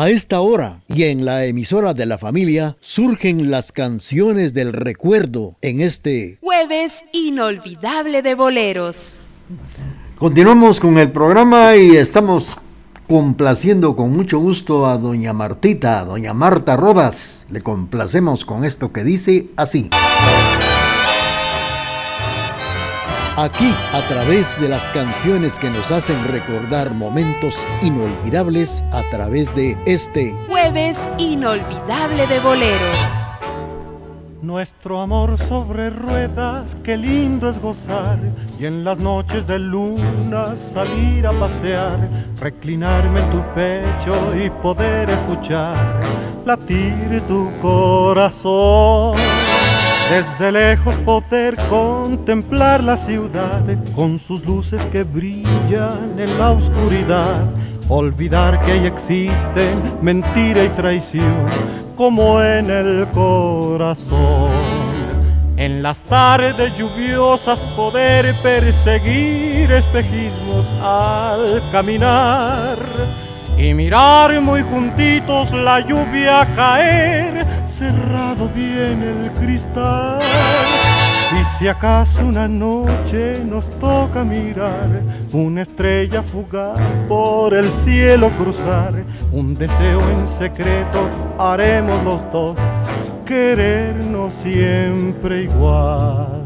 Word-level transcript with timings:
A 0.00 0.10
esta 0.10 0.42
hora 0.42 0.82
y 0.86 1.02
en 1.02 1.24
la 1.24 1.44
emisora 1.46 1.92
de 1.92 2.06
la 2.06 2.18
familia 2.18 2.76
surgen 2.80 3.50
las 3.50 3.72
canciones 3.72 4.54
del 4.54 4.72
recuerdo 4.72 5.56
en 5.60 5.80
este 5.80 6.38
jueves 6.40 7.04
inolvidable 7.12 8.22
de 8.22 8.36
boleros. 8.36 9.18
Continuamos 10.16 10.78
con 10.78 10.98
el 10.98 11.10
programa 11.10 11.74
y 11.74 11.96
estamos 11.96 12.58
complaciendo 13.08 13.96
con 13.96 14.12
mucho 14.12 14.38
gusto 14.38 14.86
a 14.86 14.98
doña 14.98 15.32
Martita, 15.32 15.98
a 15.98 16.04
doña 16.04 16.32
Marta 16.32 16.76
Rodas. 16.76 17.44
Le 17.50 17.60
complacemos 17.60 18.44
con 18.44 18.64
esto 18.64 18.92
que 18.92 19.02
dice 19.02 19.48
así. 19.56 19.90
Aquí, 23.38 23.72
a 23.92 24.00
través 24.08 24.60
de 24.60 24.68
las 24.68 24.88
canciones 24.88 25.60
que 25.60 25.70
nos 25.70 25.92
hacen 25.92 26.16
recordar 26.26 26.92
momentos 26.92 27.54
inolvidables, 27.82 28.82
a 28.90 29.08
través 29.10 29.54
de 29.54 29.78
este 29.86 30.36
jueves 30.48 31.08
inolvidable 31.18 32.26
de 32.26 32.40
boleros. 32.40 32.98
Nuestro 34.42 35.00
amor 35.00 35.38
sobre 35.38 35.90
ruedas, 35.90 36.76
qué 36.82 36.96
lindo 36.96 37.48
es 37.48 37.60
gozar 37.60 38.18
y 38.58 38.66
en 38.66 38.82
las 38.82 38.98
noches 38.98 39.46
de 39.46 39.60
luna 39.60 40.56
salir 40.56 41.24
a 41.24 41.32
pasear, 41.32 42.08
reclinarme 42.40 43.20
en 43.20 43.30
tu 43.30 43.44
pecho 43.54 44.34
y 44.34 44.50
poder 44.50 45.10
escuchar 45.10 45.76
latir 46.44 47.22
tu 47.28 47.52
corazón. 47.60 49.16
Desde 50.10 50.50
lejos 50.50 50.96
poder 50.98 51.54
contemplar 51.68 52.82
la 52.82 52.96
ciudad 52.96 53.62
con 53.94 54.18
sus 54.18 54.42
luces 54.42 54.84
que 54.86 55.04
brillan 55.04 56.18
en 56.18 56.38
la 56.38 56.52
oscuridad. 56.52 57.44
Olvidar 57.90 58.58
que 58.64 58.86
existen 58.86 59.98
mentira 60.00 60.64
y 60.64 60.68
traición 60.70 61.46
como 61.94 62.42
en 62.42 62.70
el 62.70 63.06
corazón. 63.08 64.48
En 65.58 65.82
las 65.82 66.00
tardes 66.00 66.78
lluviosas 66.78 67.60
poder 67.76 68.34
perseguir 68.42 69.70
espejismos 69.70 70.66
al 70.82 71.60
caminar 71.70 72.78
y 73.58 73.74
mirar 73.74 74.40
muy 74.40 74.62
juntitos 74.62 75.52
la 75.52 75.80
lluvia 75.80 76.46
caer, 76.54 77.44
cerrado 77.66 78.48
bien 78.48 79.02
el 79.02 79.32
cristal. 79.32 80.20
Y 81.38 81.44
si 81.44 81.68
acaso 81.68 82.24
una 82.24 82.48
noche 82.48 83.42
nos 83.44 83.68
toca 83.78 84.24
mirar 84.24 85.02
una 85.32 85.62
estrella 85.62 86.22
fugaz 86.22 86.96
por 87.08 87.52
el 87.52 87.70
cielo 87.70 88.30
cruzar, 88.36 88.94
un 89.32 89.54
deseo 89.54 90.08
en 90.10 90.26
secreto 90.26 91.10
haremos 91.38 92.02
los 92.04 92.30
dos, 92.30 92.56
querernos 93.26 94.32
siempre 94.32 95.42
igual. 95.42 96.37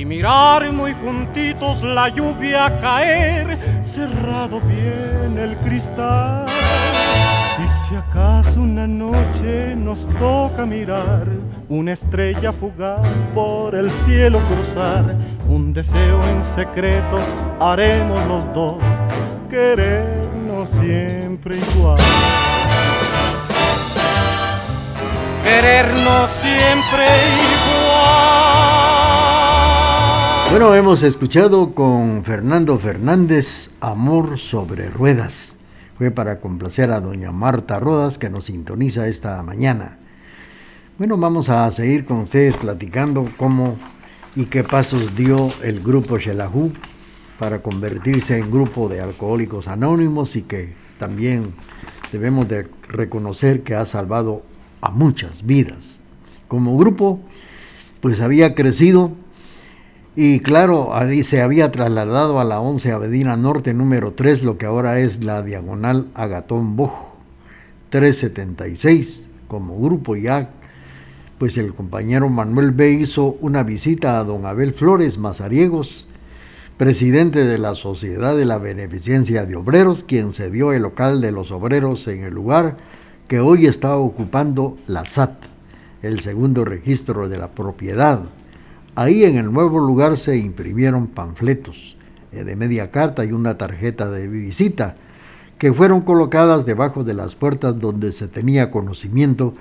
Y 0.00 0.04
mirar 0.06 0.72
muy 0.72 0.94
juntitos 0.94 1.82
la 1.82 2.08
lluvia 2.08 2.78
caer, 2.80 3.58
cerrado 3.82 4.58
bien 4.62 5.36
el 5.36 5.54
cristal. 5.58 6.46
Y 7.62 7.68
si 7.68 7.96
acaso 7.96 8.62
una 8.62 8.86
noche 8.86 9.74
nos 9.76 10.06
toca 10.18 10.64
mirar 10.64 11.26
una 11.68 11.92
estrella 11.92 12.50
fugaz 12.50 13.22
por 13.34 13.74
el 13.74 13.90
cielo 13.90 14.40
cruzar, 14.48 15.16
un 15.46 15.74
deseo 15.74 16.26
en 16.28 16.42
secreto 16.42 17.20
haremos 17.60 18.26
los 18.26 18.52
dos, 18.54 18.82
querernos 19.50 20.70
siempre 20.70 21.56
igual 21.56 22.00
querernos 25.44 26.30
siempre 26.30 27.04
igual. 27.04 27.49
Bueno, 30.50 30.74
hemos 30.74 31.04
escuchado 31.04 31.76
con 31.76 32.24
Fernando 32.24 32.76
Fernández 32.76 33.70
Amor 33.80 34.36
sobre 34.36 34.90
Ruedas. 34.90 35.54
Fue 35.96 36.10
para 36.10 36.40
complacer 36.40 36.90
a 36.90 37.00
doña 37.00 37.30
Marta 37.30 37.78
Rodas 37.78 38.18
que 38.18 38.30
nos 38.30 38.46
sintoniza 38.46 39.06
esta 39.06 39.40
mañana. 39.44 39.98
Bueno, 40.98 41.16
vamos 41.18 41.48
a 41.50 41.70
seguir 41.70 42.04
con 42.04 42.18
ustedes 42.18 42.56
platicando 42.56 43.28
cómo 43.36 43.76
y 44.34 44.46
qué 44.46 44.64
pasos 44.64 45.14
dio 45.14 45.52
el 45.62 45.80
grupo 45.84 46.18
Shelahu 46.18 46.72
para 47.38 47.62
convertirse 47.62 48.36
en 48.36 48.50
grupo 48.50 48.88
de 48.88 49.00
alcohólicos 49.00 49.68
anónimos 49.68 50.34
y 50.34 50.42
que 50.42 50.74
también 50.98 51.54
debemos 52.10 52.48
de 52.48 52.66
reconocer 52.88 53.62
que 53.62 53.76
ha 53.76 53.86
salvado 53.86 54.42
a 54.80 54.90
muchas 54.90 55.46
vidas. 55.46 56.02
Como 56.48 56.76
grupo, 56.76 57.20
pues 58.00 58.20
había 58.20 58.56
crecido 58.56 59.12
y 60.16 60.40
claro, 60.40 60.90
se 61.24 61.40
había 61.40 61.70
trasladado 61.70 62.40
a 62.40 62.44
la 62.44 62.60
11 62.60 62.90
Avenida 62.92 63.36
Norte 63.36 63.74
número 63.74 64.12
3, 64.12 64.42
lo 64.42 64.58
que 64.58 64.66
ahora 64.66 64.98
es 64.98 65.22
la 65.22 65.42
diagonal 65.42 66.08
Agatón 66.14 66.76
Bojo, 66.76 67.16
376. 67.90 69.28
Como 69.46 69.80
grupo 69.80 70.16
ya, 70.16 70.50
pues 71.38 71.56
el 71.56 71.74
compañero 71.74 72.28
Manuel 72.28 72.72
B 72.72 72.90
hizo 72.90 73.36
una 73.40 73.62
visita 73.62 74.18
a 74.18 74.24
don 74.24 74.46
Abel 74.46 74.74
Flores 74.74 75.16
Mazariegos, 75.16 76.06
presidente 76.76 77.44
de 77.44 77.58
la 77.58 77.74
Sociedad 77.74 78.36
de 78.36 78.46
la 78.46 78.58
Beneficencia 78.58 79.46
de 79.46 79.54
Obreros, 79.54 80.02
quien 80.02 80.32
cedió 80.32 80.72
el 80.72 80.82
local 80.82 81.20
de 81.20 81.30
los 81.30 81.50
obreros 81.50 82.08
en 82.08 82.24
el 82.24 82.34
lugar 82.34 82.76
que 83.28 83.38
hoy 83.38 83.66
está 83.66 83.96
ocupando 83.96 84.76
la 84.88 85.06
SAT, 85.06 85.44
el 86.02 86.18
segundo 86.20 86.64
registro 86.64 87.28
de 87.28 87.38
la 87.38 87.48
propiedad. 87.48 88.24
Ahí 88.94 89.24
en 89.24 89.36
el 89.36 89.52
nuevo 89.52 89.78
lugar 89.78 90.16
se 90.16 90.36
imprimieron 90.36 91.06
panfletos 91.06 91.96
eh, 92.32 92.44
de 92.44 92.56
media 92.56 92.90
carta 92.90 93.24
y 93.24 93.32
una 93.32 93.56
tarjeta 93.56 94.10
de 94.10 94.26
visita 94.28 94.96
que 95.58 95.72
fueron 95.72 96.00
colocadas 96.00 96.64
debajo 96.64 97.04
de 97.04 97.14
las 97.14 97.34
puertas 97.34 97.78
donde 97.78 98.12
se 98.12 98.28
tenía 98.28 98.70
conocimiento 98.70 99.54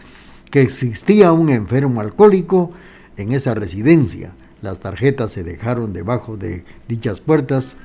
que 0.49 0.61
existía 0.61 1.31
un 1.31 1.49
enfermo 1.49 2.01
alcohólico 2.01 2.71
en 3.17 3.33
esa 3.33 3.53
residencia. 3.53 4.31
Las 4.61 4.79
tarjetas 4.79 5.31
se 5.31 5.43
dejaron 5.43 5.93
debajo 5.93 6.37
de 6.37 6.63
dichas 6.87 7.19
puertas 7.19 7.75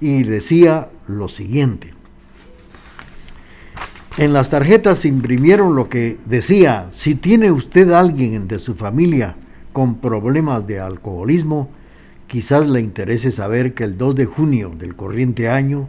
y 0.00 0.24
decía 0.24 0.90
lo 1.06 1.28
siguiente. 1.28 1.94
En 4.18 4.32
las 4.32 4.50
tarjetas 4.50 4.98
se 4.98 5.08
imprimieron 5.08 5.74
lo 5.74 5.88
que 5.88 6.18
decía, 6.26 6.88
si 6.90 7.14
tiene 7.14 7.50
usted 7.50 7.92
alguien 7.92 8.46
de 8.46 8.58
su 8.58 8.74
familia 8.74 9.36
con 9.72 9.96
problemas 9.96 10.66
de 10.66 10.80
alcoholismo, 10.80 11.68
quizás 12.26 12.66
le 12.66 12.80
interese 12.80 13.30
saber 13.30 13.74
que 13.74 13.84
el 13.84 13.96
2 13.98 14.14
de 14.14 14.26
junio 14.26 14.72
del 14.76 14.94
corriente 14.94 15.48
año 15.48 15.88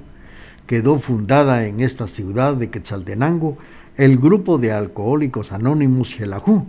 quedó 0.67 0.99
fundada 0.99 1.65
en 1.65 1.81
esta 1.81 2.07
ciudad 2.07 2.55
de 2.55 2.69
Quetzaltenango 2.69 3.57
el 3.97 4.17
grupo 4.17 4.57
de 4.57 4.71
alcohólicos 4.71 5.51
anónimos 5.51 6.15
Xelajú, 6.15 6.65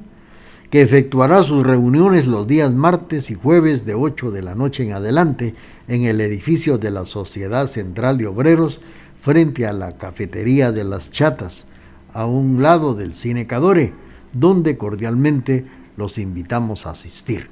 que 0.70 0.82
efectuará 0.82 1.42
sus 1.42 1.64
reuniones 1.64 2.26
los 2.26 2.46
días 2.46 2.72
martes 2.72 3.30
y 3.30 3.34
jueves 3.34 3.86
de 3.86 3.94
8 3.94 4.30
de 4.30 4.42
la 4.42 4.54
noche 4.54 4.84
en 4.84 4.92
adelante 4.92 5.54
en 5.88 6.02
el 6.04 6.20
edificio 6.20 6.78
de 6.78 6.90
la 6.90 7.06
Sociedad 7.06 7.68
Central 7.68 8.18
de 8.18 8.26
Obreros 8.26 8.80
frente 9.20 9.66
a 9.66 9.72
la 9.72 9.96
cafetería 9.96 10.72
de 10.72 10.84
las 10.84 11.10
chatas, 11.10 11.66
a 12.12 12.26
un 12.26 12.62
lado 12.62 12.94
del 12.94 13.14
cine 13.14 13.46
Cadore, 13.46 13.92
donde 14.32 14.76
cordialmente 14.76 15.64
los 15.96 16.18
invitamos 16.18 16.86
a 16.86 16.90
asistir. 16.90 17.48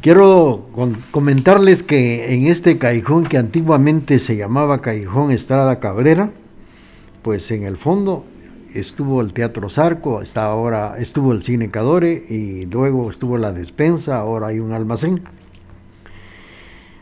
Quiero 0.00 0.68
comentarles 1.10 1.82
que 1.82 2.34
en 2.34 2.46
este 2.46 2.78
callejón 2.78 3.24
que 3.24 3.38
antiguamente 3.38 4.18
se 4.18 4.36
llamaba 4.36 4.80
Callejón 4.80 5.30
Estrada 5.30 5.80
Cabrera, 5.80 6.30
pues 7.22 7.50
en 7.50 7.64
el 7.64 7.76
fondo 7.76 8.24
estuvo 8.74 9.20
el 9.20 9.32
Teatro 9.32 9.70
Zarco, 9.70 10.20
está 10.22 10.44
ahora 10.44 10.96
estuvo 10.98 11.32
el 11.32 11.42
Cine 11.42 11.70
Cadore 11.70 12.12
y 12.28 12.66
luego 12.66 13.10
estuvo 13.10 13.38
la 13.38 13.52
despensa, 13.52 14.18
ahora 14.18 14.48
hay 14.48 14.60
un 14.60 14.72
almacén. 14.72 15.22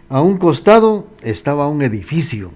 A 0.08 0.20
un 0.20 0.38
costado 0.38 1.08
estaba 1.22 1.68
un 1.68 1.82
edificio 1.82 2.50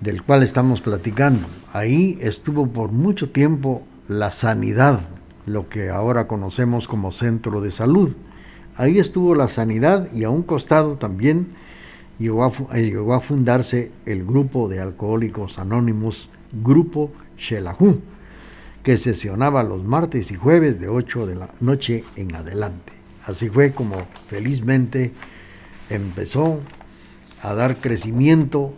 del 0.00 0.22
cual 0.22 0.42
estamos 0.42 0.80
platicando. 0.80 1.46
Ahí 1.72 2.18
estuvo 2.20 2.66
por 2.66 2.90
mucho 2.90 3.30
tiempo 3.30 3.82
la 4.08 4.32
sanidad, 4.32 5.00
lo 5.46 5.68
que 5.68 5.90
ahora 5.90 6.26
conocemos 6.26 6.86
como 6.88 7.12
centro 7.12 7.60
de 7.60 7.70
salud. 7.70 8.14
Ahí 8.76 8.98
estuvo 8.98 9.34
la 9.34 9.48
sanidad 9.48 10.12
y 10.12 10.24
a 10.24 10.30
un 10.30 10.42
costado 10.42 10.96
también 10.96 11.48
llegó 12.18 12.44
a, 12.44 13.16
a 13.16 13.20
fundarse 13.20 13.90
el 14.06 14.24
grupo 14.24 14.68
de 14.68 14.80
alcohólicos 14.80 15.58
anónimos, 15.58 16.28
Grupo 16.52 17.12
Shelahu, 17.38 18.00
que 18.82 18.96
sesionaba 18.96 19.62
los 19.62 19.84
martes 19.84 20.30
y 20.30 20.36
jueves 20.36 20.80
de 20.80 20.88
8 20.88 21.26
de 21.26 21.34
la 21.34 21.50
noche 21.60 22.04
en 22.16 22.34
adelante. 22.34 22.92
Así 23.26 23.48
fue 23.48 23.72
como 23.72 23.96
felizmente 24.28 25.12
empezó 25.90 26.60
a 27.42 27.54
dar 27.54 27.76
crecimiento 27.76 28.74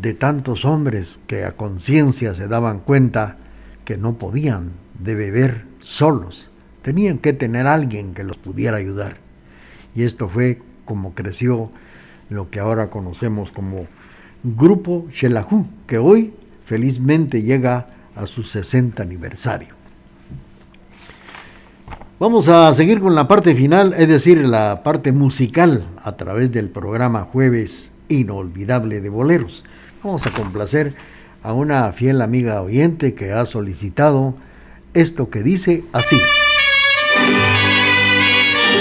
de 0.00 0.14
tantos 0.14 0.64
hombres 0.64 1.18
que 1.26 1.44
a 1.44 1.52
conciencia 1.52 2.34
se 2.34 2.48
daban 2.48 2.80
cuenta 2.80 3.36
que 3.84 3.96
no 3.96 4.14
podían 4.14 4.72
de 4.98 5.14
beber 5.14 5.73
solos, 5.84 6.48
tenían 6.82 7.18
que 7.18 7.32
tener 7.32 7.66
alguien 7.66 8.14
que 8.14 8.24
los 8.24 8.36
pudiera 8.36 8.78
ayudar. 8.78 9.18
Y 9.94 10.02
esto 10.02 10.28
fue 10.28 10.60
como 10.84 11.14
creció 11.14 11.70
lo 12.30 12.50
que 12.50 12.58
ahora 12.58 12.90
conocemos 12.90 13.50
como 13.50 13.86
Grupo 14.42 15.06
Shelahu, 15.12 15.66
que 15.86 15.98
hoy 15.98 16.32
felizmente 16.64 17.42
llega 17.42 17.86
a 18.16 18.26
su 18.26 18.42
60 18.42 19.02
aniversario. 19.02 19.74
Vamos 22.18 22.48
a 22.48 22.72
seguir 22.72 23.00
con 23.00 23.14
la 23.14 23.28
parte 23.28 23.54
final, 23.54 23.94
es 23.98 24.08
decir, 24.08 24.38
la 24.46 24.82
parte 24.82 25.12
musical 25.12 25.84
a 26.02 26.12
través 26.12 26.50
del 26.52 26.70
programa 26.70 27.22
Jueves 27.22 27.90
Inolvidable 28.08 29.00
de 29.00 29.08
Boleros. 29.08 29.64
Vamos 30.02 30.26
a 30.26 30.30
complacer 30.30 30.94
a 31.42 31.52
una 31.52 31.92
fiel 31.92 32.22
amiga 32.22 32.62
oyente 32.62 33.14
que 33.14 33.32
ha 33.32 33.44
solicitado 33.46 34.34
esto 34.94 35.28
que 35.28 35.42
dice 35.42 35.84
así. 35.92 36.18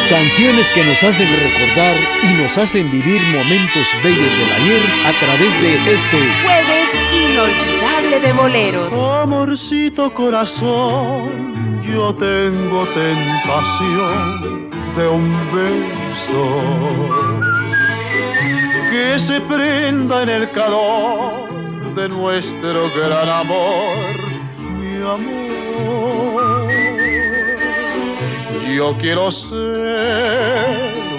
Canciones 0.10 0.72
que 0.72 0.84
nos 0.84 1.04
hacen 1.04 1.28
recordar 1.28 1.98
y 2.24 2.34
nos 2.36 2.58
hacen 2.58 2.92
vivir 2.92 3.22
momentos 3.24 3.88
bellos 4.04 4.20
del 4.20 4.52
ayer 4.62 4.82
a 5.06 5.14
través 5.20 5.60
de 5.62 5.92
este 5.92 6.18
Jueves 6.44 6.92
Inolvidable 7.12 8.20
de 8.20 8.34
Boleros. 8.34 8.94
Amorcito 8.94 10.14
corazón, 10.14 11.82
yo 11.84 12.14
tengo 12.16 12.88
tentación 12.94 14.70
de 14.96 15.08
un 15.08 15.32
beso 15.56 16.62
que 18.92 19.18
se 19.18 19.42
prenda 19.42 20.22
en 20.22 20.30
el 20.30 20.52
calor 20.52 21.96
de 21.96 22.10
nuestro 22.10 22.90
gran 22.96 23.30
amor, 23.30 24.23
amor. 25.10 26.72
Yo 28.76 28.98
quiero 28.98 29.30
ser 29.30 29.58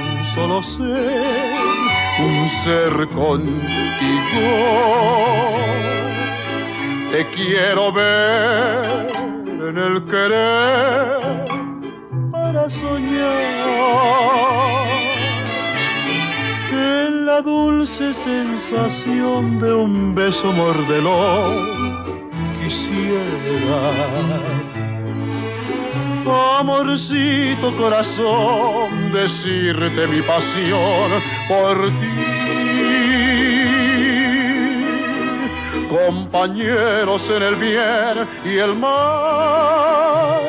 un 0.01 0.25
solo 0.35 0.63
ser, 0.63 1.55
un 2.19 2.49
ser 2.49 3.09
contigo. 3.09 4.47
Te 7.13 7.27
quiero 7.31 7.93
ver 7.93 9.07
en 9.47 9.79
el 9.79 10.05
querer 10.07 11.45
para 12.33 12.69
soñar 12.71 13.85
en 16.73 17.27
la 17.27 17.41
dulce 17.41 18.13
sensación 18.13 19.61
de 19.61 19.73
un 19.73 20.15
beso 20.15 20.53
mordelón 20.53 22.04
quisiera 22.65 24.25
amorcito 26.59 27.77
corazón, 27.77 29.13
decirte 29.13 30.07
mi 30.07 30.23
pasión 30.23 31.11
por 31.49 31.89
ti. 32.01 32.25
Compañeros 35.89 37.31
en 37.31 37.43
el 37.43 37.57
bien 37.57 38.29
y 38.45 38.59
el 38.59 38.75
mal, 38.75 40.43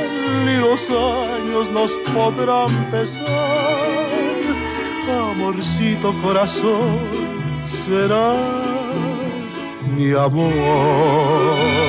y 0.47 0.57
los 0.57 0.89
años 0.89 1.69
nos 1.71 1.91
podrán 2.13 2.89
pesar. 2.91 3.25
Amorcito 5.31 6.13
corazón, 6.23 6.99
serás 7.85 9.61
mi 9.95 10.13
amor. 10.13 11.84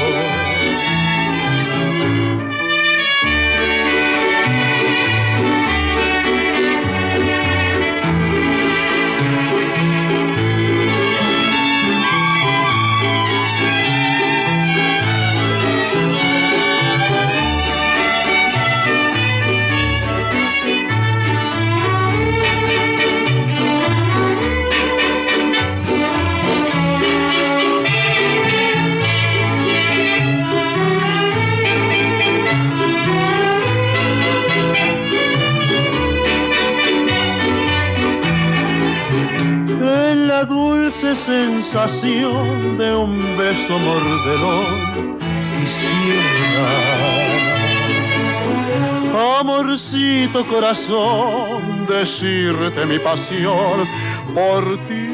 Corazón, 50.44 51.86
decirte 51.86 52.84
mi 52.84 52.98
pasión 52.98 53.88
por 54.34 54.76
ti. 54.86 55.06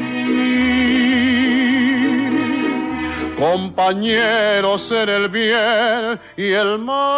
Compañeros 3.39 4.91
en 4.91 5.09
el 5.09 5.29
bien 5.29 6.19
y 6.35 6.51
el 6.51 6.77
mal 6.79 7.13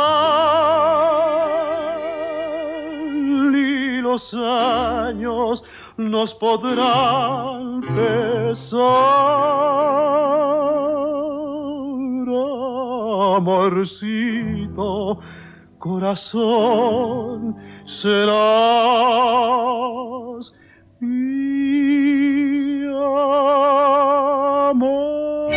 y 3.56 4.02
los 4.02 4.34
años 4.36 5.64
nos 5.98 6.36
podrán 6.36 7.82
pesar. 7.82 9.16
Amorcito, 13.36 15.20
corazón, 15.86 17.56
serás 17.86 18.34
mi 21.00 22.86
amor. 24.72 25.52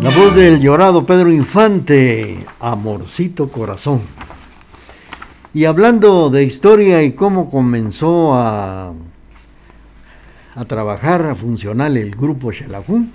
La 0.00 0.10
voz 0.16 0.36
del 0.36 0.60
llorado 0.60 1.04
Pedro 1.04 1.32
Infante, 1.32 2.38
Amorcito 2.60 3.48
Corazón. 3.48 4.02
Y 5.52 5.64
hablando 5.64 6.30
de 6.30 6.44
historia 6.44 7.02
y 7.02 7.10
cómo 7.14 7.50
comenzó 7.50 8.36
a, 8.36 8.92
a 10.54 10.64
trabajar, 10.64 11.26
a 11.26 11.34
funcionar 11.34 11.90
el 11.96 12.12
grupo 12.12 12.52
Xelafún, 12.52 13.10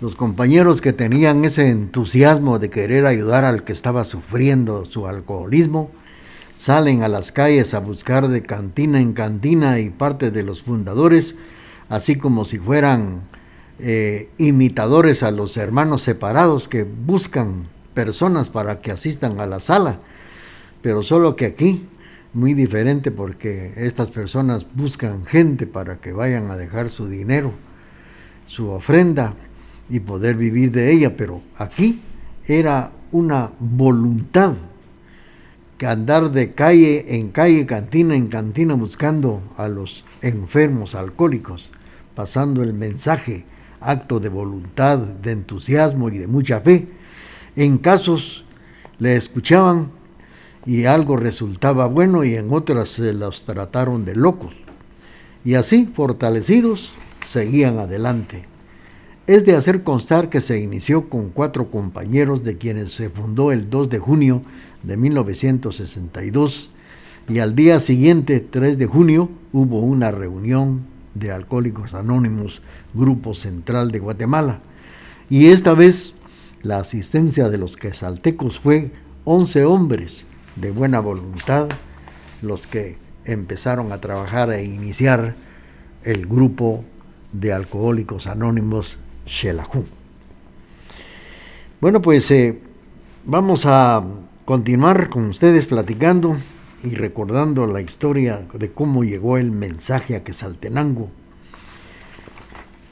los 0.00 0.14
compañeros 0.14 0.80
que 0.80 0.92
tenían 0.92 1.44
ese 1.44 1.70
entusiasmo 1.70 2.58
de 2.58 2.68
querer 2.68 3.06
ayudar 3.06 3.44
al 3.44 3.64
que 3.64 3.72
estaba 3.72 4.04
sufriendo 4.04 4.84
su 4.84 5.06
alcoholismo, 5.06 5.90
salen 6.54 7.02
a 7.02 7.08
las 7.08 7.32
calles 7.32 7.72
a 7.72 7.80
buscar 7.80 8.28
de 8.28 8.42
cantina 8.42 9.00
en 9.00 9.14
cantina 9.14 9.78
y 9.78 9.90
parte 9.90 10.30
de 10.30 10.42
los 10.42 10.62
fundadores, 10.62 11.34
así 11.88 12.16
como 12.16 12.44
si 12.44 12.58
fueran 12.58 13.22
eh, 13.78 14.28
imitadores 14.38 15.22
a 15.22 15.30
los 15.30 15.56
hermanos 15.56 16.02
separados 16.02 16.68
que 16.68 16.84
buscan 16.84 17.66
personas 17.94 18.50
para 18.50 18.80
que 18.80 18.90
asistan 18.90 19.40
a 19.40 19.46
la 19.46 19.60
sala. 19.60 19.98
Pero 20.82 21.02
solo 21.02 21.36
que 21.36 21.46
aquí, 21.46 21.86
muy 22.34 22.52
diferente 22.52 23.10
porque 23.10 23.72
estas 23.76 24.10
personas 24.10 24.66
buscan 24.74 25.24
gente 25.24 25.66
para 25.66 25.96
que 25.96 26.12
vayan 26.12 26.50
a 26.50 26.56
dejar 26.56 26.90
su 26.90 27.08
dinero, 27.08 27.52
su 28.46 28.68
ofrenda, 28.68 29.34
y 29.88 30.00
poder 30.00 30.36
vivir 30.36 30.72
de 30.72 30.92
ella, 30.92 31.16
pero 31.16 31.40
aquí 31.56 32.00
era 32.46 32.92
una 33.12 33.50
voluntad 33.58 34.54
que 35.78 35.86
andar 35.86 36.30
de 36.30 36.54
calle 36.54 37.16
en 37.16 37.30
calle, 37.30 37.66
cantina 37.66 38.14
en 38.14 38.28
cantina, 38.28 38.74
buscando 38.74 39.42
a 39.56 39.68
los 39.68 40.04
enfermos 40.22 40.94
alcohólicos, 40.94 41.70
pasando 42.14 42.62
el 42.62 42.72
mensaje, 42.72 43.44
acto 43.80 44.18
de 44.18 44.30
voluntad, 44.30 44.98
de 44.98 45.32
entusiasmo 45.32 46.08
y 46.08 46.18
de 46.18 46.26
mucha 46.26 46.60
fe. 46.60 46.88
En 47.56 47.78
casos 47.78 48.44
le 48.98 49.16
escuchaban 49.16 49.90
y 50.64 50.86
algo 50.86 51.16
resultaba 51.16 51.86
bueno 51.86 52.24
y 52.24 52.34
en 52.34 52.52
otras 52.52 52.88
se 52.88 53.12
los 53.12 53.44
trataron 53.44 54.04
de 54.04 54.14
locos. 54.14 54.54
Y 55.44 55.54
así, 55.54 55.90
fortalecidos, 55.94 56.90
seguían 57.24 57.78
adelante. 57.78 58.55
Es 59.26 59.44
de 59.44 59.56
hacer 59.56 59.82
constar 59.82 60.28
que 60.28 60.40
se 60.40 60.60
inició 60.60 61.08
con 61.08 61.30
cuatro 61.30 61.68
compañeros 61.68 62.44
de 62.44 62.58
quienes 62.58 62.92
se 62.92 63.10
fundó 63.10 63.50
el 63.50 63.68
2 63.70 63.90
de 63.90 63.98
junio 63.98 64.42
de 64.84 64.96
1962 64.96 66.70
y 67.28 67.40
al 67.40 67.56
día 67.56 67.80
siguiente, 67.80 68.38
3 68.38 68.78
de 68.78 68.86
junio, 68.86 69.28
hubo 69.52 69.80
una 69.80 70.12
reunión 70.12 70.82
de 71.14 71.32
Alcohólicos 71.32 71.92
Anónimos, 71.92 72.62
Grupo 72.94 73.34
Central 73.34 73.90
de 73.90 73.98
Guatemala. 73.98 74.60
Y 75.28 75.46
esta 75.46 75.74
vez 75.74 76.14
la 76.62 76.78
asistencia 76.78 77.48
de 77.48 77.58
los 77.58 77.76
quesaltecos 77.76 78.60
fue 78.60 78.92
11 79.24 79.64
hombres 79.64 80.24
de 80.54 80.70
buena 80.70 81.00
voluntad, 81.00 81.68
los 82.42 82.68
que 82.68 82.96
empezaron 83.24 83.90
a 83.90 84.00
trabajar 84.00 84.52
e 84.52 84.62
iniciar 84.62 85.34
el 86.04 86.26
grupo 86.26 86.84
de 87.32 87.52
Alcohólicos 87.52 88.28
Anónimos 88.28 88.98
Xelajú. 89.26 89.84
Bueno, 91.80 92.00
pues 92.00 92.30
eh, 92.30 92.58
vamos 93.24 93.66
a 93.66 94.02
continuar 94.44 95.10
con 95.10 95.26
ustedes 95.26 95.66
platicando 95.66 96.36
y 96.82 96.94
recordando 96.94 97.66
la 97.66 97.80
historia 97.80 98.46
de 98.54 98.70
cómo 98.70 99.04
llegó 99.04 99.38
el 99.38 99.50
mensaje 99.50 100.16
a 100.16 100.24
Quesaltenango. 100.24 101.10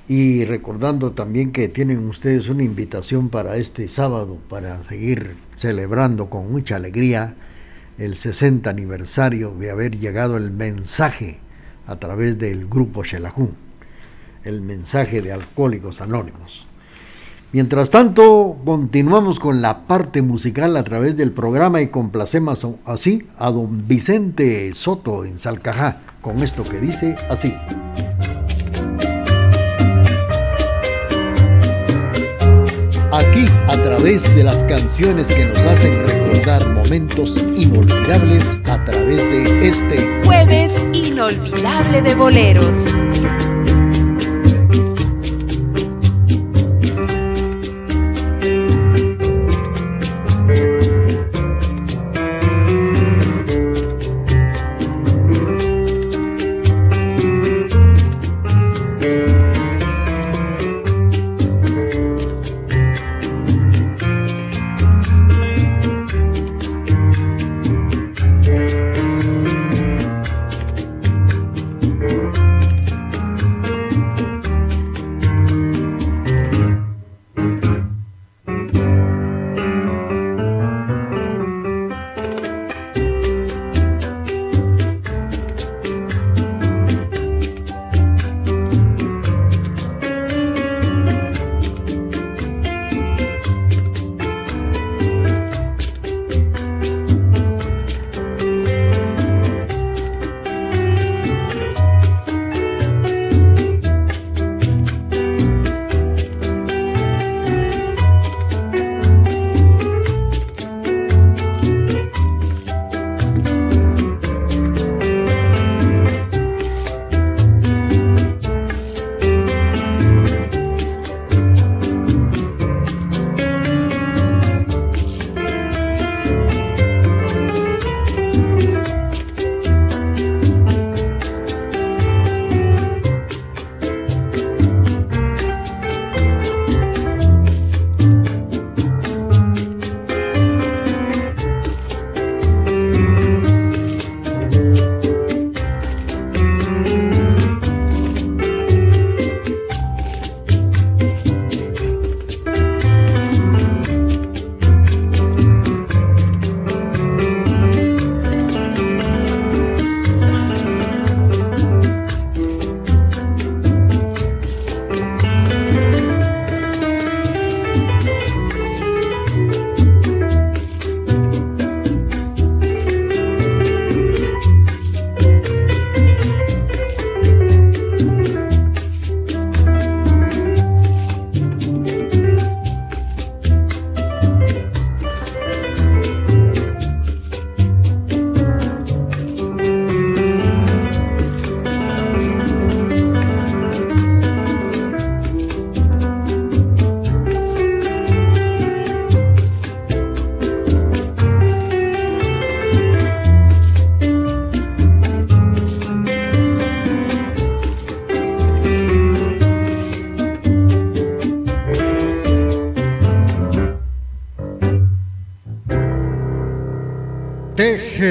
Y 0.07 0.45
recordando 0.45 1.13
también 1.13 1.53
que 1.53 1.69
tienen 1.69 2.07
ustedes 2.09 2.49
una 2.49 2.63
invitación 2.63 3.31
para 3.31 3.57
este 3.57 3.89
sábado 3.89 4.37
para 4.51 4.83
seguir 4.85 5.37
celebrando 5.55 6.29
con 6.29 6.53
mucha 6.53 6.77
alegría 6.77 7.37
el 7.97 8.17
60 8.17 8.69
aniversario 8.69 9.55
de 9.59 9.71
haber 9.71 9.99
llegado 9.99 10.37
el 10.37 10.51
mensaje 10.51 11.39
a 11.87 11.97
través 11.97 12.39
del 12.39 12.67
grupo 12.67 13.03
Xelajú, 13.05 13.51
el 14.45 14.63
mensaje 14.63 15.23
de 15.23 15.33
Alcohólicos 15.33 16.01
Anónimos. 16.01 16.67
Mientras 17.53 17.91
tanto, 17.91 18.57
continuamos 18.65 19.39
con 19.39 19.63
la 19.63 19.87
parte 19.87 20.23
musical 20.23 20.77
a 20.77 20.83
través 20.83 21.17
del 21.17 21.31
programa 21.31 21.81
y 21.83 21.87
complacemos 21.87 22.67
así 22.85 23.29
a 23.39 23.53
don 23.53 23.87
Vicente 23.87 24.75
Soto 24.75 25.25
en 25.25 25.39
Salcajá 25.39 25.99
con 26.21 26.43
esto 26.43 26.65
que 26.65 26.81
dice 26.81 27.15
así. 27.31 27.55
Aquí, 33.13 33.47
a 33.69 33.81
través 33.85 34.35
de 34.35 34.43
las 34.43 34.65
canciones 34.65 35.33
que 35.33 35.47
nos 35.47 35.59
hacen 35.59 36.05
recordar 36.05 36.69
momentos 36.71 37.37
inolvidables, 37.57 38.59
a 38.65 38.83
través 38.83 39.19
de 39.31 39.69
este 39.69 40.23
jueves 40.25 40.85
inolvidable 40.93 42.03
de 42.03 42.15
boleros. 42.17 42.89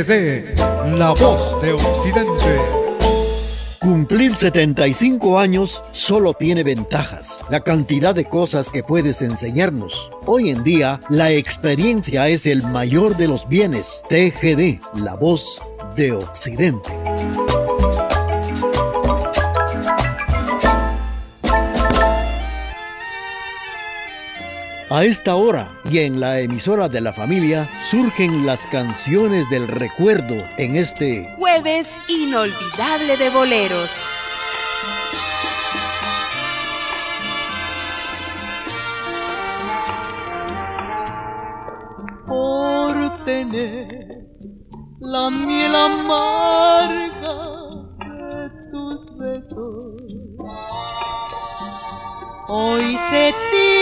TGD, 0.04 0.60
la 0.98 1.12
voz 1.12 1.62
de 1.62 1.74
Occidente. 1.74 2.60
Cumplir 3.80 4.36
75 4.36 5.40
años 5.40 5.82
solo 5.94 6.34
tiene 6.34 6.64
ventajas, 6.64 7.40
la 7.50 7.62
cantidad 7.62 8.14
de 8.14 8.26
cosas 8.26 8.70
que 8.70 8.84
puedes 8.84 9.22
enseñarnos. 9.22 10.10
Hoy 10.26 10.50
en 10.50 10.64
día, 10.64 11.00
la 11.10 11.32
experiencia 11.32 12.28
es 12.28 12.46
el 12.48 12.64
mayor 12.64 13.16
de 13.16 13.28
los 13.28 13.48
bienes. 13.48 14.04
TGD, 14.10 14.82
la 15.02 15.16
voz 15.16 15.62
de 15.96 16.12
Occidente. 16.12 16.93
A 24.96 25.06
esta 25.06 25.36
hora 25.38 25.82
y 25.90 25.98
en 25.98 26.20
la 26.20 26.40
emisora 26.40 26.88
de 26.88 27.02
la 27.02 27.14
familia 27.14 27.68
surgen 27.80 28.46
las 28.46 28.68
canciones 28.68 29.50
del 29.50 29.68
recuerdo 29.68 30.36
en 30.60 30.76
este 30.76 31.34
jueves 31.40 31.98
inolvidable 32.08 33.18
de 33.18 33.30
boleros. 33.32 33.90
Por 42.28 43.26
tener 43.26 44.28
la 45.00 45.32
miel 45.32 45.76
amarga 45.76 47.34
de 47.98 48.50
tus 48.72 49.18
besos, 49.18 50.04
hoy 52.48 52.96
se 53.10 53.34
tiene 53.50 53.73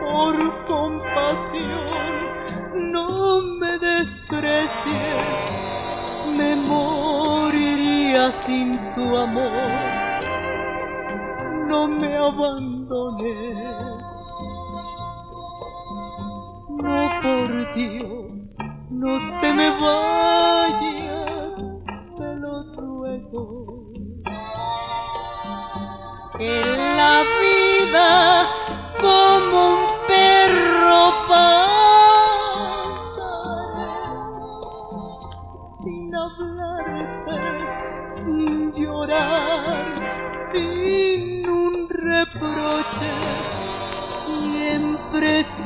por 0.00 0.66
compasión, 0.66 1.92
no 2.92 3.40
me 3.60 3.78
desprecies, 3.78 5.26
me 6.36 6.56
moriría 6.56 8.32
sin 8.46 8.78
tu 8.94 9.16
amor, 9.16 9.82
no 11.68 11.88
me 11.88 12.16
abandones, 12.16 13.66
no 16.82 17.10
por 17.22 17.74
Dios 17.74 18.28
no 18.90 19.40
te 19.40 19.52
me 19.52 19.70
vayas, 19.70 20.87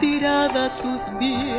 tirada 0.03 0.65
a 0.67 0.71
tus 0.83 1.01
pies 1.17 1.52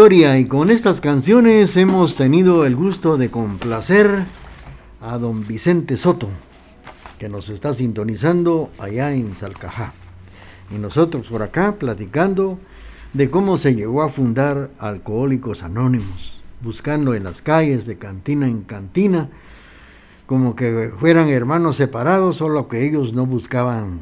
Y 0.00 0.44
con 0.44 0.70
estas 0.70 1.00
canciones 1.00 1.76
hemos 1.76 2.14
tenido 2.14 2.64
el 2.64 2.76
gusto 2.76 3.16
de 3.16 3.32
complacer 3.32 4.22
a 5.00 5.18
don 5.18 5.44
Vicente 5.44 5.96
Soto, 5.96 6.28
que 7.18 7.28
nos 7.28 7.48
está 7.48 7.74
sintonizando 7.74 8.70
allá 8.78 9.12
en 9.12 9.34
Salcajá. 9.34 9.92
Y 10.70 10.78
nosotros 10.78 11.26
por 11.26 11.42
acá 11.42 11.74
platicando 11.80 12.60
de 13.12 13.28
cómo 13.28 13.58
se 13.58 13.74
llegó 13.74 14.02
a 14.02 14.08
fundar 14.08 14.70
Alcohólicos 14.78 15.64
Anónimos, 15.64 16.40
buscando 16.62 17.14
en 17.14 17.24
las 17.24 17.42
calles 17.42 17.84
de 17.84 17.98
cantina 17.98 18.46
en 18.46 18.62
cantina 18.62 19.28
como 20.26 20.54
que 20.54 20.92
fueran 21.00 21.28
hermanos 21.28 21.74
separados, 21.74 22.36
solo 22.36 22.68
que 22.68 22.86
ellos 22.86 23.14
no 23.14 23.26
buscaban 23.26 23.98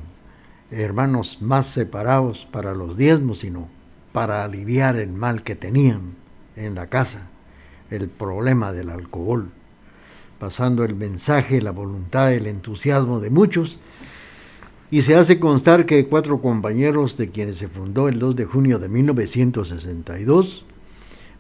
hermanos 0.70 1.38
más 1.40 1.68
separados 1.68 2.46
para 2.52 2.74
los 2.74 2.98
diezmos, 2.98 3.38
sino 3.38 3.74
para 4.16 4.44
aliviar 4.44 4.96
el 4.96 5.12
mal 5.12 5.42
que 5.42 5.56
tenían 5.56 6.14
en 6.56 6.74
la 6.74 6.86
casa, 6.86 7.28
el 7.90 8.08
problema 8.08 8.72
del 8.72 8.88
alcohol, 8.88 9.50
pasando 10.38 10.84
el 10.84 10.94
mensaje, 10.94 11.60
la 11.60 11.70
voluntad, 11.70 12.32
el 12.32 12.46
entusiasmo 12.46 13.20
de 13.20 13.28
muchos, 13.28 13.78
y 14.90 15.02
se 15.02 15.16
hace 15.16 15.38
constar 15.38 15.84
que 15.84 16.06
cuatro 16.06 16.40
compañeros 16.40 17.18
de 17.18 17.28
quienes 17.28 17.58
se 17.58 17.68
fundó 17.68 18.08
el 18.08 18.18
2 18.18 18.36
de 18.36 18.46
junio 18.46 18.78
de 18.78 18.88
1962 18.88 20.64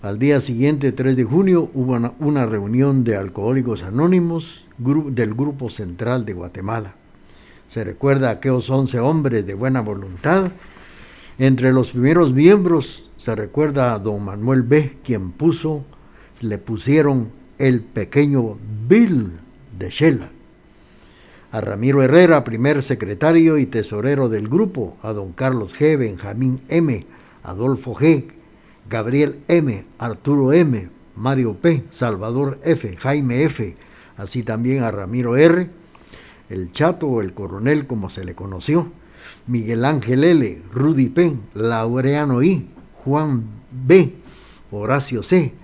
al 0.02 0.18
día 0.18 0.42
siguiente, 0.42 0.92
3 0.92 1.16
de 1.16 1.24
junio, 1.24 1.70
hubo 1.72 1.98
una, 2.18 2.44
reunión 2.44 3.04
de 3.04 3.16
alcohólicos 3.16 3.84
anónimos 3.84 4.66
del 4.76 5.32
Grupo 5.32 5.70
Central 5.70 6.26
de 6.26 6.34
Guatemala. 6.34 6.92
Se 7.68 7.84
recuerda 7.84 8.28
a 8.28 8.32
aquellos 8.32 8.68
11 8.68 9.00
hombres 9.00 9.46
de 9.46 9.54
buena 9.54 9.80
voluntad. 9.80 10.50
Entre 11.38 11.70
los 11.72 11.90
primeros 11.90 12.32
miembros 12.32 13.10
se 13.18 13.34
recuerda 13.34 13.92
a 13.92 13.98
don 13.98 14.24
Manuel 14.24 14.62
B., 14.62 14.96
quien 15.04 15.32
puso, 15.32 15.84
le 16.40 16.56
pusieron 16.56 17.30
el 17.58 17.80
pequeño 17.82 18.56
Bill 18.88 19.32
de 19.78 19.90
Shela. 19.90 20.30
A 21.52 21.60
Ramiro 21.60 22.02
Herrera, 22.02 22.42
primer 22.42 22.82
secretario 22.82 23.58
y 23.58 23.66
tesorero 23.66 24.30
del 24.30 24.48
grupo, 24.48 24.96
a 25.02 25.12
don 25.12 25.32
Carlos 25.32 25.74
G., 25.78 25.98
Benjamín 25.98 26.60
M., 26.68 27.06
Adolfo 27.42 27.94
G., 27.94 28.24
Gabriel 28.88 29.40
M., 29.48 29.84
Arturo 29.98 30.54
M., 30.54 30.88
Mario 31.16 31.54
P., 31.54 31.84
Salvador 31.90 32.58
F., 32.64 32.96
Jaime 32.96 33.44
F., 33.44 33.76
así 34.16 34.42
también 34.42 34.82
a 34.82 34.90
Ramiro 34.90 35.36
R., 35.36 35.68
el 36.48 36.72
Chato 36.72 37.08
o 37.08 37.20
el 37.20 37.34
Coronel 37.34 37.86
como 37.86 38.08
se 38.08 38.24
le 38.24 38.34
conoció, 38.34 38.90
Miguel 39.46 39.84
Ángel 39.84 40.24
L., 40.24 40.62
Rudy 40.72 41.08
P., 41.08 41.36
Laureano 41.54 42.42
I., 42.42 42.68
Juan 43.04 43.44
B., 43.70 44.14
Horacio 44.70 45.22
C., 45.22 45.54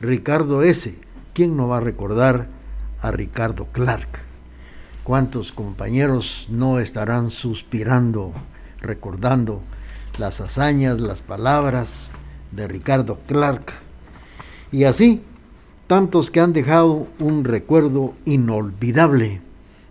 Ricardo 0.00 0.62
S., 0.62 0.94
¿quién 1.34 1.56
no 1.56 1.68
va 1.68 1.78
a 1.78 1.80
recordar 1.80 2.48
a 3.00 3.10
Ricardo 3.10 3.66
Clark? 3.72 4.08
¿Cuántos 5.04 5.52
compañeros 5.52 6.46
no 6.50 6.78
estarán 6.80 7.30
suspirando, 7.30 8.32
recordando 8.80 9.62
las 10.18 10.40
hazañas, 10.40 11.00
las 11.00 11.20
palabras, 11.20 12.10
de 12.52 12.68
Ricardo 12.68 13.18
Clark. 13.26 13.72
Y 14.72 14.84
así, 14.84 15.22
tantos 15.86 16.30
que 16.30 16.40
han 16.40 16.52
dejado 16.52 17.06
un 17.18 17.44
recuerdo 17.44 18.14
inolvidable 18.24 19.40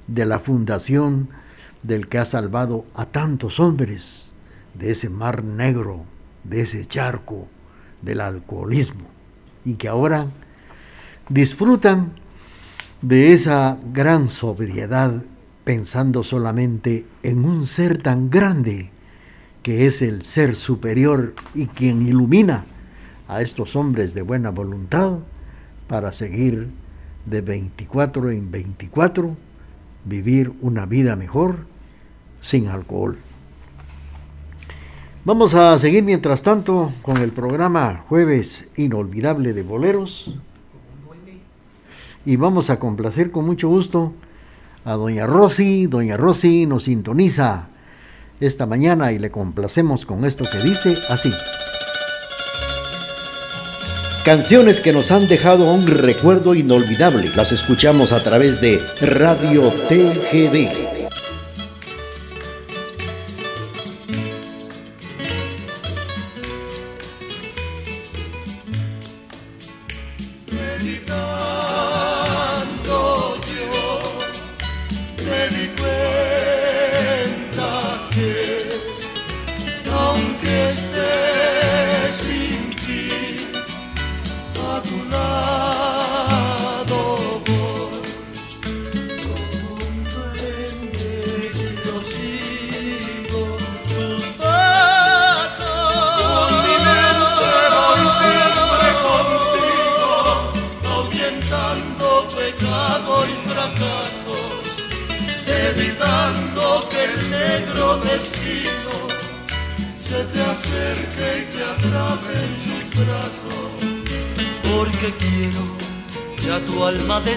de 0.07 0.25
la 0.25 0.39
fundación 0.39 1.29
del 1.83 2.07
que 2.07 2.17
ha 2.17 2.25
salvado 2.25 2.85
a 2.95 3.05
tantos 3.05 3.59
hombres 3.59 4.31
de 4.73 4.91
ese 4.91 5.09
mar 5.09 5.43
negro, 5.43 6.05
de 6.43 6.61
ese 6.61 6.85
charco 6.85 7.47
del 8.01 8.21
alcoholismo. 8.21 9.07
y 9.65 9.73
que 9.73 9.89
ahora 9.89 10.27
disfrutan 11.27 12.13
de 13.01 13.33
esa 13.33 13.77
gran 13.91 14.29
sobriedad 14.29 15.23
pensando 15.65 16.23
solamente 16.23 17.05
en 17.21 17.43
un 17.43 17.67
ser 17.67 18.01
tan 18.01 18.29
grande 18.29 18.91
que 19.61 19.85
es 19.85 20.01
el 20.01 20.23
ser 20.23 20.55
superior 20.55 21.33
y 21.53 21.65
quien 21.67 22.07
ilumina 22.07 22.63
a 23.27 23.41
estos 23.41 23.75
hombres 23.75 24.13
de 24.13 24.21
buena 24.21 24.49
voluntad 24.49 25.19
para 25.89 26.13
seguir 26.13 26.69
de 27.25 27.41
24 27.41 28.31
en 28.31 28.49
24, 28.49 29.35
vivir 30.07 30.53
una 30.61 30.85
vida 30.85 31.15
mejor 31.15 31.57
sin 32.41 32.67
alcohol. 32.67 33.17
Vamos 35.25 35.53
a 35.53 35.77
seguir 35.77 36.03
mientras 36.03 36.41
tanto 36.41 36.93
con 37.01 37.17
el 37.17 37.31
programa 37.31 38.05
Jueves 38.07 38.65
Inolvidable 38.77 39.53
de 39.53 39.63
Boleros. 39.63 40.33
Y 42.25 42.37
vamos 42.37 42.69
a 42.69 42.79
complacer 42.79 43.31
con 43.31 43.45
mucho 43.45 43.67
gusto 43.67 44.13
a 44.85 44.93
Doña 44.93 45.27
Rosy. 45.27 45.87
Doña 45.87 46.15
Rosy 46.15 46.65
nos 46.65 46.83
sintoniza 46.83 47.67
esta 48.39 48.65
mañana 48.65 49.11
y 49.11 49.19
le 49.19 49.29
complacemos 49.29 50.05
con 50.05 50.23
esto 50.23 50.45
que 50.49 50.59
dice 50.59 50.95
así. 51.09 51.31
Canciones 54.27 54.81
que 54.81 54.91
nos 54.91 55.11
han 55.11 55.25
dejado 55.29 55.71
un 55.71 55.87
recuerdo 55.87 56.53
inolvidable. 56.53 57.31
Las 57.37 57.53
escuchamos 57.53 58.11
a 58.11 58.21
través 58.21 58.59
de 58.59 58.77
Radio 58.99 59.69
TGD. 59.69 60.96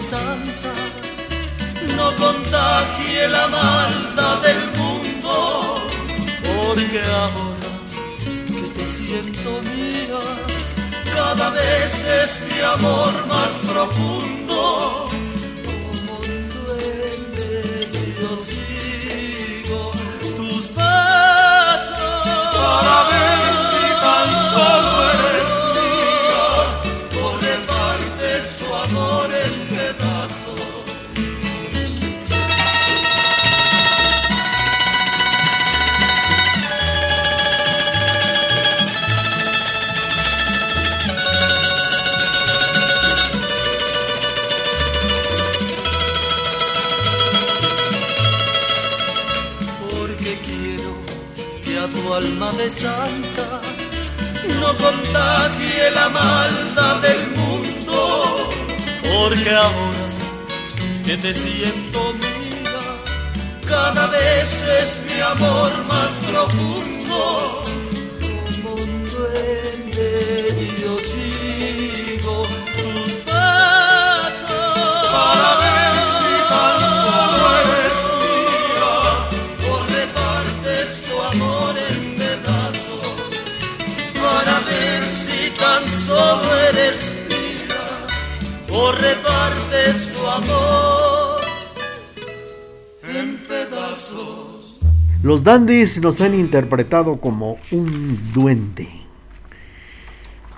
Santa 0.00 0.72
no 1.96 2.16
contagie 2.16 3.28
la 3.28 3.46
maldad 3.48 4.42
del 4.42 4.62
mundo, 4.78 5.74
porque 6.42 7.00
ahora 7.22 7.72
que 8.46 8.66
te 8.76 8.86
siento 8.86 9.50
mía, 9.62 10.20
cada 11.14 11.50
vez 11.50 12.06
es 12.22 12.46
mi 12.48 12.60
amor 12.60 13.26
más 13.26 13.58
profundo. 13.70 15.08
Como 18.20 18.36
santa 52.70 53.60
no 54.60 54.76
contagie 54.76 55.90
la 55.92 56.08
maldad 56.08 56.96
del 57.02 57.30
mundo, 57.36 58.50
porque 59.02 59.50
ahora 59.50 60.06
que 61.04 61.16
te 61.16 61.34
siento 61.34 62.12
mía, 62.14 62.80
cada 63.66 64.06
vez 64.06 64.64
es 64.82 65.00
mi 65.06 65.20
amor 65.20 65.72
más 65.88 66.10
profundo. 66.28 67.49
O 88.72 88.92
repartes 88.92 90.12
tu 90.12 90.26
amor 90.26 91.40
en 93.02 93.36
pedazos. 93.48 94.80
Los 95.22 95.44
dandies 95.44 96.00
nos 96.00 96.20
han 96.20 96.34
interpretado 96.34 97.20
como 97.20 97.58
un 97.72 98.18
duende. 98.32 98.88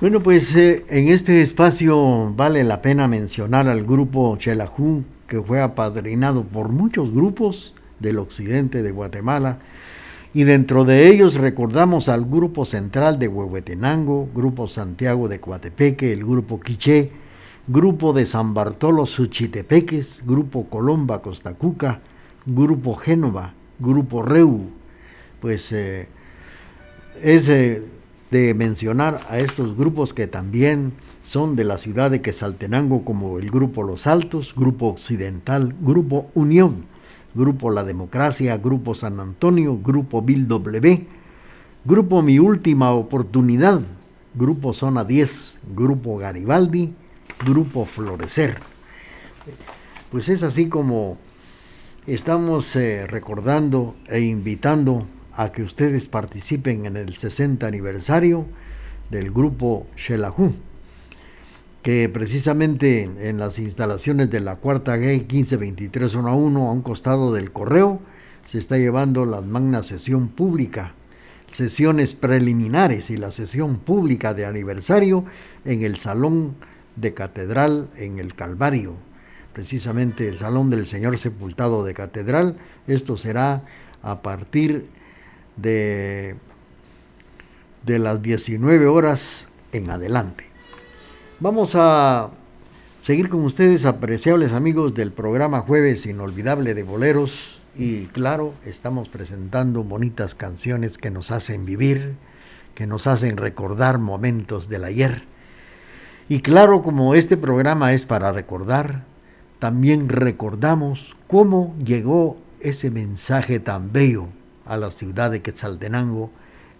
Bueno, 0.00 0.20
pues 0.20 0.54
eh, 0.56 0.84
en 0.88 1.08
este 1.08 1.42
espacio 1.42 2.32
vale 2.34 2.64
la 2.64 2.82
pena 2.82 3.08
mencionar 3.08 3.68
al 3.68 3.84
grupo 3.84 4.36
Chelajú, 4.36 5.04
que 5.26 5.40
fue 5.40 5.60
apadrinado 5.60 6.42
por 6.44 6.68
muchos 6.68 7.12
grupos 7.12 7.72
del 7.98 8.18
occidente 8.18 8.82
de 8.82 8.90
Guatemala 8.90 9.58
y 10.34 10.44
dentro 10.44 10.84
de 10.84 11.08
ellos 11.08 11.34
recordamos 11.34 12.08
al 12.08 12.24
Grupo 12.24 12.64
Central 12.64 13.18
de 13.18 13.28
Huehuetenango, 13.28 14.28
Grupo 14.34 14.66
Santiago 14.66 15.28
de 15.28 15.40
Coatepeque, 15.40 16.12
el 16.12 16.24
Grupo 16.24 16.58
Quiché, 16.58 17.10
Grupo 17.68 18.12
de 18.12 18.26
San 18.26 18.54
Bartolo 18.54 19.06
Suchitepeques, 19.06 20.22
Grupo 20.26 20.68
Colomba 20.68 21.22
Costacuca, 21.22 22.00
Grupo 22.46 22.94
Génova, 22.94 23.54
Grupo 23.78 24.22
Reu. 24.22 24.70
Pues 25.40 25.72
eh, 25.72 26.08
es 27.22 27.48
eh, 27.48 27.82
de 28.30 28.54
mencionar 28.54 29.20
a 29.28 29.38
estos 29.38 29.76
grupos 29.76 30.12
que 30.14 30.26
también 30.26 30.92
son 31.22 31.54
de 31.54 31.64
la 31.64 31.78
ciudad 31.78 32.10
de 32.10 32.20
Quesaltenango 32.20 33.04
como 33.04 33.38
el 33.38 33.50
Grupo 33.50 33.82
Los 33.82 34.06
Altos, 34.06 34.54
Grupo 34.56 34.86
Occidental, 34.88 35.74
Grupo 35.80 36.30
Unión 36.34 36.92
Grupo 37.34 37.70
La 37.70 37.82
Democracia, 37.82 38.58
Grupo 38.58 38.94
San 38.94 39.18
Antonio, 39.18 39.78
Grupo 39.82 40.20
Bill 40.20 40.46
W, 40.48 41.06
Grupo 41.84 42.22
Mi 42.22 42.38
Última 42.38 42.92
Oportunidad, 42.92 43.80
Grupo 44.34 44.74
Zona 44.74 45.04
10, 45.04 45.60
Grupo 45.74 46.18
Garibaldi, 46.18 46.92
Grupo 47.44 47.84
Florecer. 47.84 48.58
Pues 50.10 50.28
es 50.28 50.42
así 50.42 50.68
como 50.68 51.18
estamos 52.06 52.76
eh, 52.76 53.06
recordando 53.06 53.96
e 54.08 54.20
invitando 54.20 55.06
a 55.34 55.50
que 55.52 55.62
ustedes 55.62 56.08
participen 56.08 56.86
en 56.86 56.96
el 56.96 57.16
60 57.16 57.66
aniversario 57.66 58.46
del 59.10 59.30
grupo 59.30 59.86
Shelahu 59.96 60.54
que 61.82 62.08
precisamente 62.08 63.10
en 63.28 63.38
las 63.38 63.58
instalaciones 63.58 64.30
de 64.30 64.40
la 64.40 64.56
cuarta 64.56 64.96
G 64.96 65.26
152311 65.26 66.60
a 66.60 66.70
un 66.70 66.82
costado 66.82 67.32
del 67.32 67.50
correo 67.50 68.00
se 68.46 68.58
está 68.58 68.78
llevando 68.78 69.26
la 69.26 69.40
magna 69.40 69.82
sesión 69.82 70.28
pública, 70.28 70.94
sesiones 71.50 72.12
preliminares 72.12 73.10
y 73.10 73.16
la 73.16 73.32
sesión 73.32 73.78
pública 73.78 74.32
de 74.32 74.46
aniversario 74.46 75.24
en 75.64 75.82
el 75.82 75.96
salón 75.96 76.54
de 76.96 77.14
catedral 77.14 77.88
en 77.96 78.18
el 78.18 78.34
Calvario, 78.34 78.94
precisamente 79.52 80.28
el 80.28 80.38
salón 80.38 80.70
del 80.70 80.86
Señor 80.86 81.18
sepultado 81.18 81.84
de 81.84 81.94
catedral. 81.94 82.56
Esto 82.86 83.16
será 83.16 83.62
a 84.02 84.22
partir 84.22 84.86
de, 85.56 86.36
de 87.84 87.98
las 87.98 88.22
19 88.22 88.86
horas 88.86 89.46
en 89.72 89.90
adelante. 89.90 90.44
Vamos 91.40 91.72
a 91.74 92.30
seguir 93.02 93.28
con 93.28 93.44
ustedes, 93.44 93.84
apreciables 93.84 94.52
amigos 94.52 94.94
del 94.94 95.12
programa 95.12 95.60
Jueves 95.60 96.06
Inolvidable 96.06 96.74
de 96.74 96.82
Boleros. 96.82 97.60
Y 97.74 98.04
claro, 98.06 98.52
estamos 98.66 99.08
presentando 99.08 99.82
bonitas 99.82 100.34
canciones 100.34 100.98
que 100.98 101.10
nos 101.10 101.30
hacen 101.30 101.64
vivir, 101.64 102.14
que 102.74 102.86
nos 102.86 103.06
hacen 103.06 103.38
recordar 103.38 103.98
momentos 103.98 104.68
del 104.68 104.84
ayer. 104.84 105.31
Y 106.28 106.40
claro, 106.40 106.82
como 106.82 107.14
este 107.14 107.36
programa 107.36 107.92
es 107.92 108.06
para 108.06 108.32
recordar, 108.32 109.04
también 109.58 110.08
recordamos 110.08 111.16
cómo 111.26 111.74
llegó 111.84 112.38
ese 112.60 112.90
mensaje 112.90 113.60
tan 113.60 113.92
bello 113.92 114.26
a 114.64 114.76
la 114.76 114.90
ciudad 114.90 115.30
de 115.30 115.42
Quetzaltenango 115.42 116.30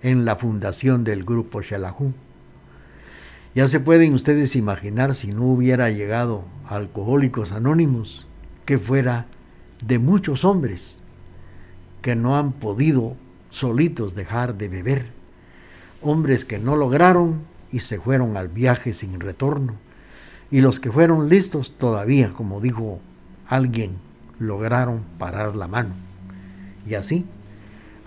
en 0.03 0.25
la 0.25 0.37
fundación 0.37 1.05
del 1.05 1.25
grupo 1.25 1.63
Xelajú. 1.63 2.13
Ya 3.55 3.69
se 3.69 3.81
pueden 3.81 4.15
ustedes 4.15 4.57
imaginar 4.57 5.15
si 5.15 5.33
no 5.33 5.45
hubiera 5.45 5.91
llegado 5.91 6.45
a 6.67 6.77
Alcohólicos 6.77 7.53
Anónimos, 7.53 8.27
que 8.65 8.79
fuera 8.79 9.27
de 9.85 9.99
muchos 9.99 10.45
hombres 10.45 11.01
que 12.01 12.17
no 12.17 12.37
han 12.37 12.53
podido 12.53 13.15
solitos 13.51 14.15
dejar 14.15 14.57
de 14.57 14.69
beber, 14.69 15.07
hombres 16.01 16.45
que 16.45 16.59
no 16.59 16.77
lograron 16.77 17.41
y 17.73 17.81
se 17.81 17.99
fueron 17.99 18.37
al 18.37 18.49
viaje 18.49 18.93
sin 18.93 19.19
retorno, 19.19 19.75
y 20.51 20.61
los 20.61 20.79
que 20.79 20.93
fueron 20.93 21.29
listos 21.29 21.77
todavía, 21.79 22.31
como 22.31 22.61
dijo 22.61 23.01
alguien, 23.49 23.93
lograron 24.39 25.01
parar 25.19 25.57
la 25.57 25.67
mano. 25.67 25.95
Y 26.87 26.95
así, 26.95 27.25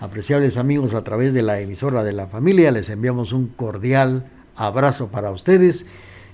apreciables 0.00 0.56
amigos, 0.56 0.94
a 0.94 1.02
través 1.02 1.34
de 1.34 1.42
la 1.42 1.60
emisora 1.60 2.04
de 2.04 2.12
la 2.12 2.28
familia, 2.28 2.70
les 2.70 2.88
enviamos 2.88 3.32
un 3.32 3.48
cordial 3.48 4.26
abrazo 4.54 5.08
para 5.08 5.30
ustedes 5.30 5.86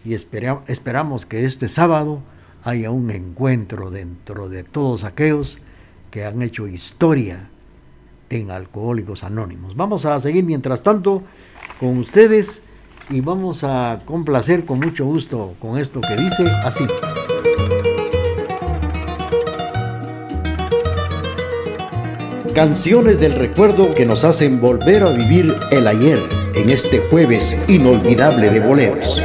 y 0.05 0.15
esperamos 0.15 1.27
que 1.27 1.45
este 1.45 1.69
sábado 1.69 2.21
haya 2.65 2.91
un 2.91 3.11
encuentro 3.11 3.91
dentro 3.91 4.49
de 4.49 4.65
todos 4.65 5.05
aquellos 5.05 5.59
que 6.11 6.25
han 6.25 6.43
hecho 6.43 6.67
historia 6.67 7.49
en 8.31 8.51
Alcohólicos 8.51 9.25
Anónimos. 9.25 9.77
Vamos 9.77 10.05
a 10.05 10.19
seguir 10.21 10.45
mientras 10.45 10.83
tanto 10.83 11.23
con 11.81 11.99
ustedes 11.99 12.63
y 13.13 13.21
vamos 13.21 13.63
a 13.63 14.01
complacer 14.05 14.65
con 14.65 14.81
mucho 14.81 15.05
gusto 15.05 15.55
con 15.61 15.79
esto 15.79 16.01
que 16.01 16.17
dice 16.17 16.45
así. 16.65 16.85
Canciones 22.55 23.21
del 23.21 23.35
recuerdo 23.35 23.95
que 23.95 24.07
nos 24.07 24.25
hacen 24.25 24.61
volver 24.61 25.03
a 25.05 25.11
vivir 25.11 25.55
el 25.71 25.87
ayer 25.87 26.19
en 26.55 26.71
este 26.71 26.99
jueves 26.99 27.57
inolvidable 27.69 28.51
de 28.51 28.61
boleros. 28.61 29.23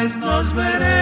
Vez 0.00 0.20
nos 0.20 0.52
veremos 0.52 0.97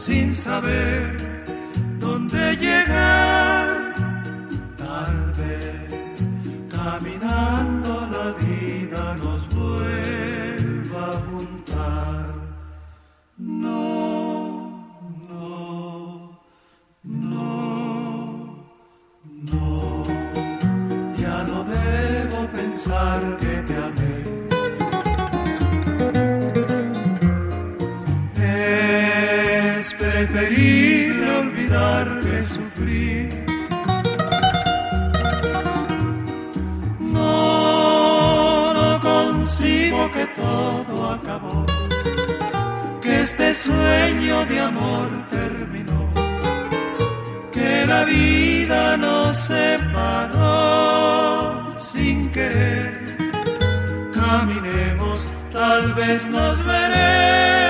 sin 0.00 0.34
saber 0.34 1.14
dónde 1.98 2.56
llegar. 2.56 3.94
Tal 4.76 5.32
vez 5.32 6.26
caminando 6.70 8.08
la 8.10 8.32
vida 8.44 9.14
nos 9.16 9.46
vuelva 9.54 11.06
a 11.06 11.20
juntar. 11.30 12.34
No. 13.36 14.10
que 23.38 23.46
te 23.46 23.46
amé. 23.46 23.49
Que 43.00 43.22
este 43.22 43.54
sueño 43.54 44.44
de 44.46 44.60
amor 44.60 45.08
terminó, 45.30 46.08
que 47.52 47.86
la 47.86 48.04
vida 48.04 48.96
nos 48.96 49.36
separó 49.38 50.40
sin 51.78 52.30
querer. 52.32 53.16
Caminemos, 54.12 55.28
tal 55.52 55.94
vez 55.94 56.28
nos 56.30 56.64
veremos 56.64 57.60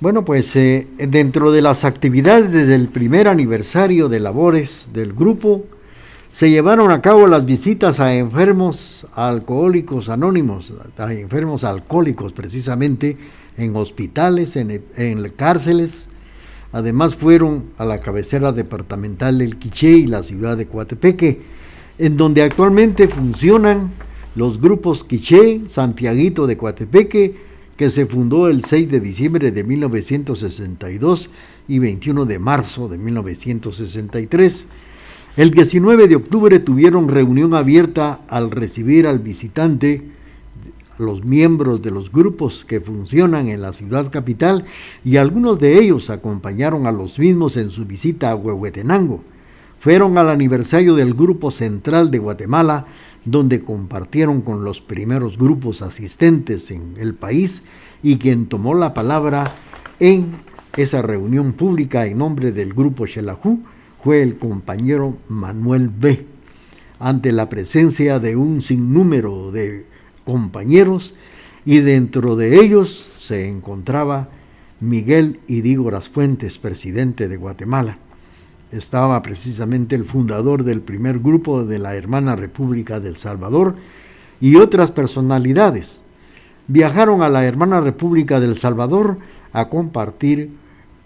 Bueno, 0.00 0.24
pues 0.24 0.56
eh, 0.56 0.86
dentro 0.96 1.52
de 1.52 1.60
las 1.60 1.84
actividades 1.84 2.50
desde 2.50 2.74
el 2.74 2.88
primer 2.88 3.28
aniversario 3.28 4.08
de 4.08 4.18
labores 4.18 4.88
del 4.94 5.12
grupo, 5.12 5.66
se 6.32 6.48
llevaron 6.48 6.90
a 6.90 7.02
cabo 7.02 7.26
las 7.26 7.44
visitas 7.44 8.00
a 8.00 8.14
enfermos 8.14 9.06
alcohólicos 9.12 10.08
anónimos, 10.08 10.72
a 10.96 11.12
enfermos 11.12 11.64
alcohólicos 11.64 12.32
precisamente, 12.32 13.18
en 13.58 13.76
hospitales, 13.76 14.56
en, 14.56 15.32
cárceles. 15.36 16.08
Además 16.72 17.14
fueron 17.14 17.64
a 17.76 17.84
la 17.84 18.00
cabecera 18.00 18.52
departamental 18.52 19.36
del 19.36 19.58
Quiché 19.58 19.90
y 19.90 20.06
la 20.06 20.22
ciudad 20.22 20.56
de 20.56 20.66
Coatepeque, 20.66 21.42
en 21.98 22.16
donde 22.16 22.42
actualmente 22.42 23.06
funcionan 23.06 23.90
los 24.34 24.62
grupos 24.62 25.04
Quiché, 25.04 25.68
Santiaguito 25.68 26.46
de 26.46 26.56
Coatepeque, 26.56 27.49
que 27.80 27.90
se 27.90 28.04
fundó 28.04 28.48
el 28.48 28.62
6 28.62 28.90
de 28.90 29.00
diciembre 29.00 29.52
de 29.52 29.64
1962 29.64 31.30
y 31.66 31.78
21 31.78 32.26
de 32.26 32.38
marzo 32.38 32.88
de 32.88 32.98
1963 32.98 34.66
el 35.38 35.50
19 35.50 36.06
de 36.06 36.16
octubre 36.16 36.58
tuvieron 36.58 37.08
reunión 37.08 37.54
abierta 37.54 38.20
al 38.28 38.50
recibir 38.50 39.06
al 39.06 39.18
visitante, 39.20 40.02
los 40.98 41.24
miembros 41.24 41.80
de 41.80 41.90
los 41.90 42.12
grupos 42.12 42.66
que 42.66 42.82
funcionan 42.82 43.48
en 43.48 43.62
la 43.62 43.72
ciudad 43.72 44.10
capital 44.10 44.66
y 45.02 45.16
algunos 45.16 45.58
de 45.58 45.78
ellos 45.78 46.10
acompañaron 46.10 46.86
a 46.86 46.92
los 46.92 47.18
mismos 47.18 47.56
en 47.56 47.70
su 47.70 47.86
visita 47.86 48.30
a 48.30 48.34
Huehuetenango. 48.34 49.22
Fueron 49.78 50.18
al 50.18 50.28
aniversario 50.28 50.96
del 50.96 51.14
Grupo 51.14 51.50
Central 51.50 52.10
de 52.10 52.18
Guatemala, 52.18 52.84
donde 53.24 53.60
compartieron 53.60 54.40
con 54.40 54.64
los 54.64 54.80
primeros 54.80 55.36
grupos 55.36 55.82
asistentes 55.82 56.70
en 56.70 56.94
el 56.98 57.14
país 57.14 57.62
y 58.02 58.16
quien 58.16 58.46
tomó 58.46 58.74
la 58.74 58.94
palabra 58.94 59.44
en 59.98 60.32
esa 60.76 61.02
reunión 61.02 61.52
pública 61.52 62.06
en 62.06 62.18
nombre 62.18 62.52
del 62.52 62.72
grupo 62.72 63.06
Xelajú 63.06 63.60
fue 64.02 64.22
el 64.22 64.36
compañero 64.36 65.16
Manuel 65.28 65.88
B. 65.88 66.24
Ante 66.98 67.32
la 67.32 67.48
presencia 67.48 68.18
de 68.18 68.36
un 68.36 68.62
sinnúmero 68.62 69.52
de 69.52 69.84
compañeros 70.24 71.14
y 71.64 71.80
dentro 71.80 72.36
de 72.36 72.60
ellos 72.60 73.12
se 73.16 73.48
encontraba 73.48 74.28
Miguel 74.80 75.40
Idígoras 75.46 76.08
Fuentes, 76.08 76.56
presidente 76.56 77.28
de 77.28 77.36
Guatemala. 77.36 77.98
Estaba 78.72 79.20
precisamente 79.22 79.96
el 79.96 80.04
fundador 80.04 80.62
del 80.62 80.80
primer 80.80 81.18
grupo 81.18 81.64
de 81.64 81.78
la 81.78 81.96
hermana 81.96 82.36
República 82.36 83.00
del 83.00 83.16
Salvador 83.16 83.74
y 84.40 84.56
otras 84.56 84.92
personalidades. 84.92 86.00
Viajaron 86.68 87.22
a 87.22 87.28
la 87.28 87.44
hermana 87.44 87.80
República 87.80 88.38
del 88.38 88.56
Salvador 88.56 89.18
a 89.52 89.68
compartir 89.68 90.50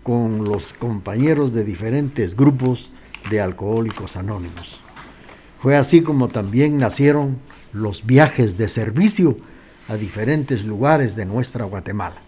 con 0.02 0.44
los 0.44 0.74
compañeros 0.74 1.54
de 1.54 1.64
diferentes 1.64 2.36
grupos 2.36 2.90
de 3.30 3.40
alcohólicos 3.40 4.16
anónimos. 4.16 4.78
Fue 5.62 5.76
así 5.76 6.02
como 6.02 6.28
también 6.28 6.76
nacieron 6.76 7.38
los 7.72 8.04
viajes 8.04 8.58
de 8.58 8.68
servicio 8.68 9.38
a 9.88 9.96
diferentes 9.96 10.64
lugares 10.64 11.16
de 11.16 11.24
nuestra 11.24 11.64
Guatemala. 11.64 12.23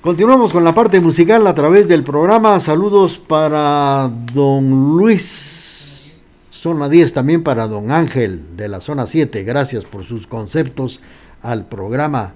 Continuamos 0.00 0.52
con 0.52 0.62
la 0.62 0.76
parte 0.76 1.00
musical 1.00 1.44
a 1.48 1.54
través 1.54 1.88
del 1.88 2.04
programa. 2.04 2.60
Saludos 2.60 3.18
para 3.18 4.08
don 4.32 4.96
Luis, 4.96 6.16
zona 6.52 6.88
10, 6.88 7.14
también 7.14 7.42
para 7.42 7.66
don 7.66 7.90
Ángel 7.90 8.56
de 8.56 8.68
la 8.68 8.80
zona 8.80 9.08
7. 9.08 9.42
Gracias 9.42 9.84
por 9.84 10.04
sus 10.04 10.28
conceptos 10.28 11.00
al 11.42 11.66
programa 11.66 12.34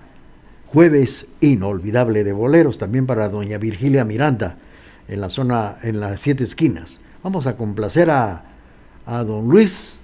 Jueves 0.66 1.28
Inolvidable 1.40 2.24
de 2.24 2.32
Boleros. 2.32 2.78
También 2.78 3.06
para 3.06 3.28
doña 3.28 3.58
Virgilia 3.58 4.04
Miranda 4.04 4.56
en 5.06 5.20
la 5.20 5.30
zona, 5.30 5.76
en 5.84 6.00
las 6.00 6.18
siete 6.18 6.42
esquinas. 6.42 6.98
Vamos 7.22 7.46
a 7.46 7.56
complacer 7.56 8.10
a, 8.10 8.42
don 9.06 9.48
Luis 9.48 9.98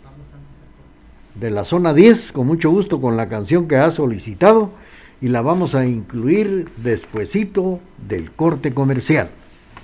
de 1.35 1.51
la 1.51 1.65
zona 1.65 1.93
10, 1.93 2.31
con 2.31 2.47
mucho 2.47 2.71
gusto 2.71 3.01
con 3.01 3.17
la 3.17 3.27
canción 3.27 3.67
que 3.67 3.79
ha 3.79 3.91
solicitado 3.91 4.71
y 5.21 5.29
la 5.29 5.43
vamos 5.43 5.75
a 5.75 5.87
incluir 5.87 6.69
despuesito 6.77 7.81
del 8.09 8.31
corte 8.31 8.73
comercial. 8.73 9.29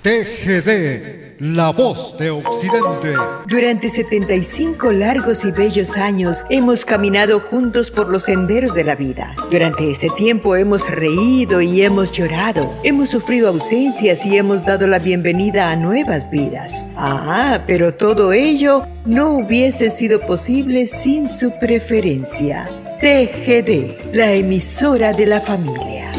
TGD, 0.05 1.39
la 1.39 1.71
voz 1.71 2.15
de 2.19 2.29
Occidente. 2.29 3.15
Durante 3.47 3.89
75 3.89 4.91
largos 4.91 5.43
y 5.43 5.51
bellos 5.51 5.97
años 5.97 6.45
hemos 6.51 6.85
caminado 6.85 7.39
juntos 7.39 7.89
por 7.89 8.09
los 8.09 8.25
senderos 8.25 8.75
de 8.75 8.83
la 8.83 8.93
vida. 8.93 9.35
Durante 9.49 9.89
ese 9.89 10.09
tiempo 10.11 10.55
hemos 10.55 10.87
reído 10.91 11.59
y 11.59 11.81
hemos 11.81 12.11
llorado, 12.11 12.71
hemos 12.83 13.09
sufrido 13.09 13.47
ausencias 13.47 14.23
y 14.27 14.37
hemos 14.37 14.63
dado 14.63 14.85
la 14.85 14.99
bienvenida 14.99 15.71
a 15.71 15.75
nuevas 15.75 16.29
vidas. 16.29 16.85
Ah, 16.95 17.61
pero 17.65 17.91
todo 17.91 18.31
ello 18.31 18.83
no 19.07 19.31
hubiese 19.31 19.89
sido 19.89 20.21
posible 20.21 20.85
sin 20.85 21.27
su 21.31 21.51
preferencia. 21.59 22.69
TGD, 22.99 24.13
la 24.13 24.31
emisora 24.31 25.11
de 25.11 25.25
la 25.25 25.41
familia. 25.41 26.11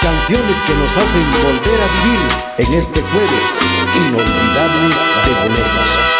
Canciones 0.00 0.56
que 0.66 0.74
nos 0.74 0.96
hacen 0.96 1.26
volver 1.42 1.80
a 1.80 1.88
vivir 1.92 2.30
en 2.58 2.78
este 2.78 3.02
jueves 3.02 3.44
inolvidable 3.94 4.94
de 5.24 5.48
boleros. 5.48 6.13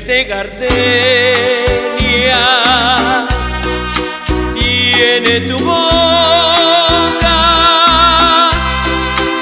De 0.00 0.24
gardenias 0.24 0.72
tiene 4.54 5.40
tu 5.40 5.58
boca, 5.58 7.40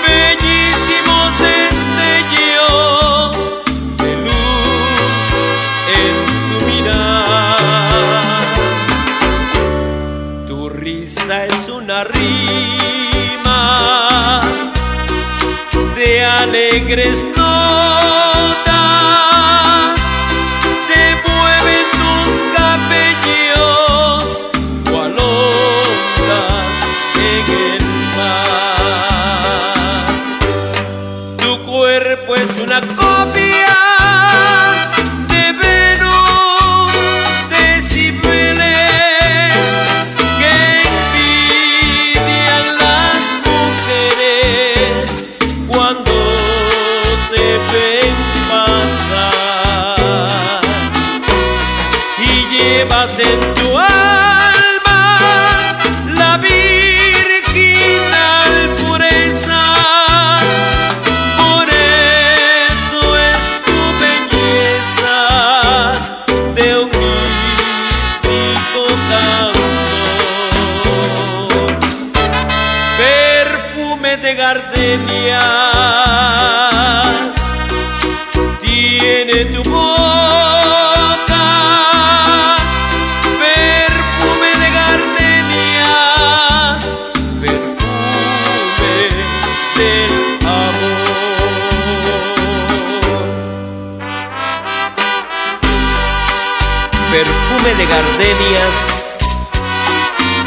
bellísimos 0.04 1.38
destellos 1.38 3.36
de 3.98 4.16
luz 4.16 5.28
en 6.02 6.14
tu 6.50 6.56
mirar. 6.66 7.56
Tu 10.48 10.68
risa 10.68 11.46
es 11.46 11.68
una 11.68 12.02
rima 12.02 13.60
de 15.94 16.24
alegres 16.24 17.24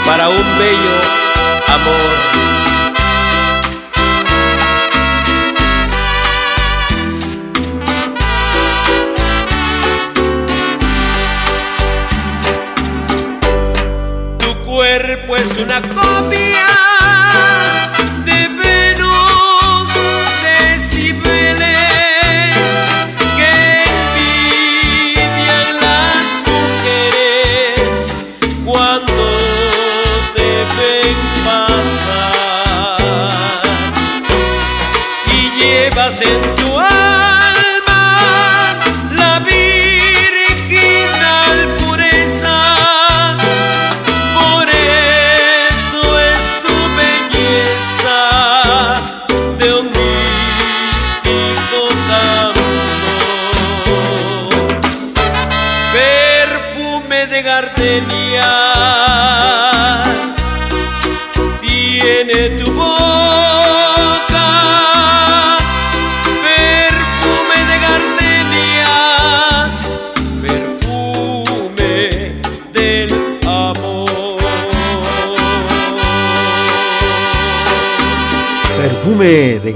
para 0.05 0.29
un 0.29 0.57
bello 0.59 0.95
amor. 1.67 2.11
Tu 14.37 14.55
cuerpo 14.63 15.35
es 15.35 15.57
una 15.57 15.81
copia 15.81 16.72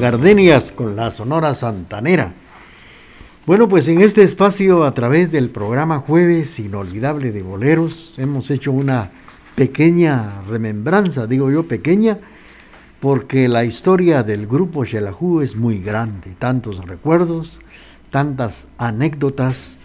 gardenias 0.09 0.71
con 0.71 0.95
la 0.95 1.11
Sonora 1.11 1.53
Santanera. 1.53 2.31
Bueno, 3.45 3.67
pues 3.67 3.89
en 3.89 3.99
este 3.99 4.23
espacio, 4.23 4.85
a 4.85 4.93
través 4.93 5.33
del 5.33 5.49
programa 5.49 5.99
Jueves 5.99 6.59
Inolvidable 6.59 7.33
de 7.33 7.41
Boleros, 7.43 8.13
hemos 8.17 8.49
hecho 8.49 8.71
una 8.71 9.11
pequeña 9.55 10.43
remembranza, 10.47 11.27
digo 11.27 11.51
yo 11.51 11.67
pequeña, 11.67 12.19
porque 13.01 13.49
la 13.49 13.65
historia 13.65 14.23
del 14.23 14.47
grupo 14.47 14.85
Xelajú 14.85 15.41
es 15.41 15.57
muy 15.57 15.81
grande, 15.81 16.35
tantos 16.39 16.85
recuerdos, 16.85 17.59
tantas 18.09 18.67
anécdotas 18.77 19.75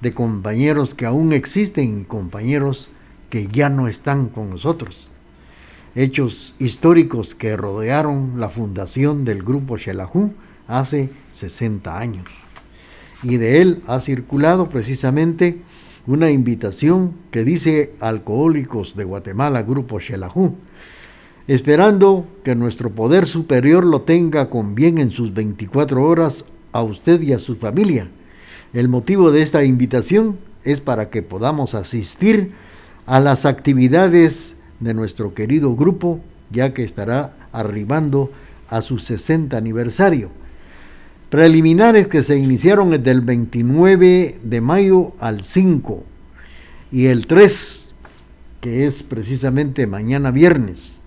de 0.00 0.14
compañeros 0.14 0.94
que 0.94 1.06
aún 1.06 1.32
existen 1.32 2.02
y 2.02 2.04
compañeros 2.04 2.88
que 3.30 3.48
ya 3.48 3.68
no 3.68 3.88
están 3.88 4.28
con 4.28 4.48
nosotros. 4.48 5.10
Hechos 5.94 6.54
históricos 6.58 7.34
que 7.34 7.56
rodearon 7.56 8.40
la 8.40 8.48
fundación 8.48 9.26
del 9.26 9.42
grupo 9.42 9.76
Xelajú 9.76 10.32
hace 10.66 11.10
60 11.32 11.98
años. 11.98 12.24
Y 13.22 13.36
de 13.36 13.60
él 13.60 13.82
ha 13.86 14.00
circulado 14.00 14.70
precisamente 14.70 15.58
una 16.06 16.30
invitación 16.30 17.12
que 17.30 17.44
dice 17.44 17.92
Alcohólicos 18.00 18.96
de 18.96 19.04
Guatemala, 19.04 19.62
Grupo 19.62 20.00
Xelajú, 20.00 20.54
esperando 21.46 22.26
que 22.42 22.54
nuestro 22.54 22.90
poder 22.90 23.26
superior 23.26 23.84
lo 23.84 24.00
tenga 24.00 24.48
con 24.48 24.74
bien 24.74 24.96
en 24.98 25.10
sus 25.10 25.34
24 25.34 26.02
horas 26.02 26.46
a 26.72 26.82
usted 26.82 27.20
y 27.20 27.34
a 27.34 27.38
su 27.38 27.56
familia. 27.56 28.08
El 28.72 28.88
motivo 28.88 29.30
de 29.30 29.42
esta 29.42 29.62
invitación 29.62 30.38
es 30.64 30.80
para 30.80 31.10
que 31.10 31.22
podamos 31.22 31.74
asistir 31.74 32.52
a 33.04 33.20
las 33.20 33.44
actividades 33.44 34.56
de 34.82 34.94
nuestro 34.94 35.32
querido 35.32 35.74
grupo, 35.74 36.20
ya 36.50 36.74
que 36.74 36.84
estará 36.84 37.34
arribando 37.52 38.30
a 38.68 38.82
su 38.82 38.98
60 38.98 39.56
aniversario. 39.56 40.30
Preliminares 41.30 42.08
que 42.08 42.22
se 42.22 42.36
iniciaron 42.36 42.90
desde 42.90 43.10
el 43.10 43.22
29 43.22 44.38
de 44.42 44.60
mayo 44.60 45.12
al 45.18 45.42
5 45.42 46.04
y 46.90 47.06
el 47.06 47.26
3, 47.26 47.94
que 48.60 48.86
es 48.86 49.02
precisamente 49.02 49.86
mañana 49.86 50.30
viernes 50.30 50.98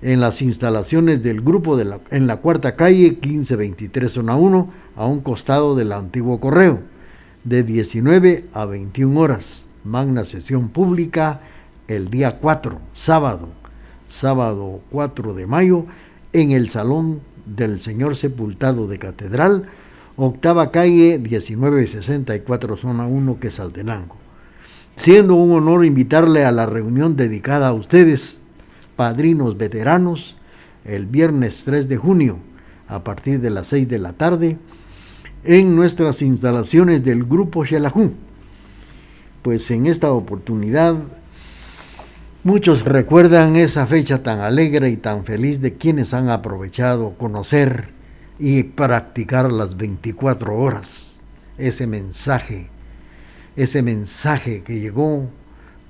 en 0.00 0.20
las 0.20 0.42
instalaciones 0.42 1.22
del 1.22 1.40
grupo 1.40 1.76
de 1.76 1.84
la, 1.84 2.00
en 2.10 2.26
la 2.26 2.36
cuarta 2.36 2.76
calle 2.76 3.16
1523 3.20 4.12
zona 4.12 4.36
1 4.36 4.70
a 4.96 5.06
un 5.06 5.20
costado 5.20 5.74
del 5.76 5.92
antiguo 5.92 6.40
correo 6.40 6.80
de 7.44 7.62
19 7.62 8.44
a 8.52 8.64
21 8.64 9.18
horas 9.18 9.66
magna 9.84 10.24
sesión 10.24 10.68
pública 10.68 11.40
el 11.96 12.10
día 12.10 12.38
4 12.38 12.78
sábado 12.94 13.48
sábado 14.08 14.80
4 14.90 15.34
de 15.34 15.46
mayo 15.46 15.86
en 16.32 16.50
el 16.50 16.68
salón 16.68 17.20
del 17.46 17.80
señor 17.80 18.16
sepultado 18.16 18.86
de 18.88 18.98
catedral 18.98 19.66
octava 20.16 20.70
calle 20.70 21.18
1964 21.18 22.76
zona 22.76 23.06
1 23.06 23.40
que 23.40 23.48
es 23.48 23.60
Altenango 23.60 24.16
siendo 24.96 25.34
un 25.34 25.52
honor 25.52 25.84
invitarle 25.84 26.44
a 26.44 26.52
la 26.52 26.66
reunión 26.66 27.16
dedicada 27.16 27.68
a 27.68 27.72
ustedes 27.72 28.38
padrinos 28.96 29.56
veteranos 29.56 30.36
el 30.84 31.06
viernes 31.06 31.64
3 31.64 31.88
de 31.88 31.96
junio 31.96 32.38
a 32.88 33.04
partir 33.04 33.40
de 33.40 33.50
las 33.50 33.68
6 33.68 33.88
de 33.88 33.98
la 33.98 34.12
tarde 34.12 34.58
en 35.44 35.74
nuestras 35.74 36.22
instalaciones 36.22 37.04
del 37.04 37.24
Grupo 37.24 37.64
Xelajú. 37.64 38.12
Pues 39.42 39.70
en 39.70 39.86
esta 39.86 40.12
oportunidad 40.12 40.96
muchos 42.44 42.84
recuerdan 42.84 43.56
esa 43.56 43.86
fecha 43.86 44.22
tan 44.22 44.40
alegre 44.40 44.90
y 44.90 44.96
tan 44.96 45.24
feliz 45.24 45.60
de 45.60 45.74
quienes 45.74 46.12
han 46.12 46.28
aprovechado 46.28 47.14
conocer 47.14 47.88
y 48.38 48.64
practicar 48.64 49.52
las 49.52 49.76
24 49.76 50.56
horas. 50.56 51.20
Ese 51.58 51.86
mensaje, 51.86 52.66
ese 53.54 53.82
mensaje 53.82 54.62
que 54.62 54.80
llegó 54.80 55.28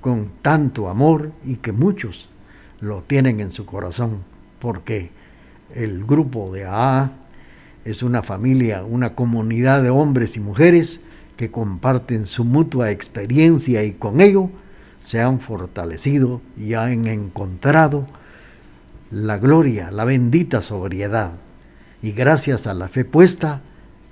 con 0.01 0.29
tanto 0.41 0.89
amor 0.89 1.31
y 1.45 1.55
que 1.55 1.71
muchos 1.71 2.29
lo 2.81 3.01
tienen 3.01 3.39
en 3.39 3.49
su 3.49 3.65
corazón, 3.65 4.19
porque 4.59 5.09
el 5.73 6.03
grupo 6.03 6.53
de 6.53 6.65
AA 6.65 7.11
es 7.85 8.03
una 8.03 8.21
familia, 8.21 8.83
una 8.83 9.15
comunidad 9.15 9.81
de 9.81 9.89
hombres 9.89 10.35
y 10.35 10.39
mujeres 10.39 10.99
que 11.37 11.49
comparten 11.49 12.25
su 12.25 12.43
mutua 12.43 12.91
experiencia 12.91 13.83
y 13.83 13.93
con 13.93 14.21
ello 14.21 14.49
se 15.03 15.21
han 15.21 15.39
fortalecido 15.39 16.41
y 16.57 16.73
han 16.73 17.05
encontrado 17.07 18.07
la 19.11 19.37
gloria, 19.37 19.91
la 19.91 20.05
bendita 20.05 20.61
sobriedad. 20.61 21.33
Y 22.01 22.11
gracias 22.13 22.65
a 22.65 22.73
la 22.73 22.87
fe 22.87 23.05
puesta 23.05 23.61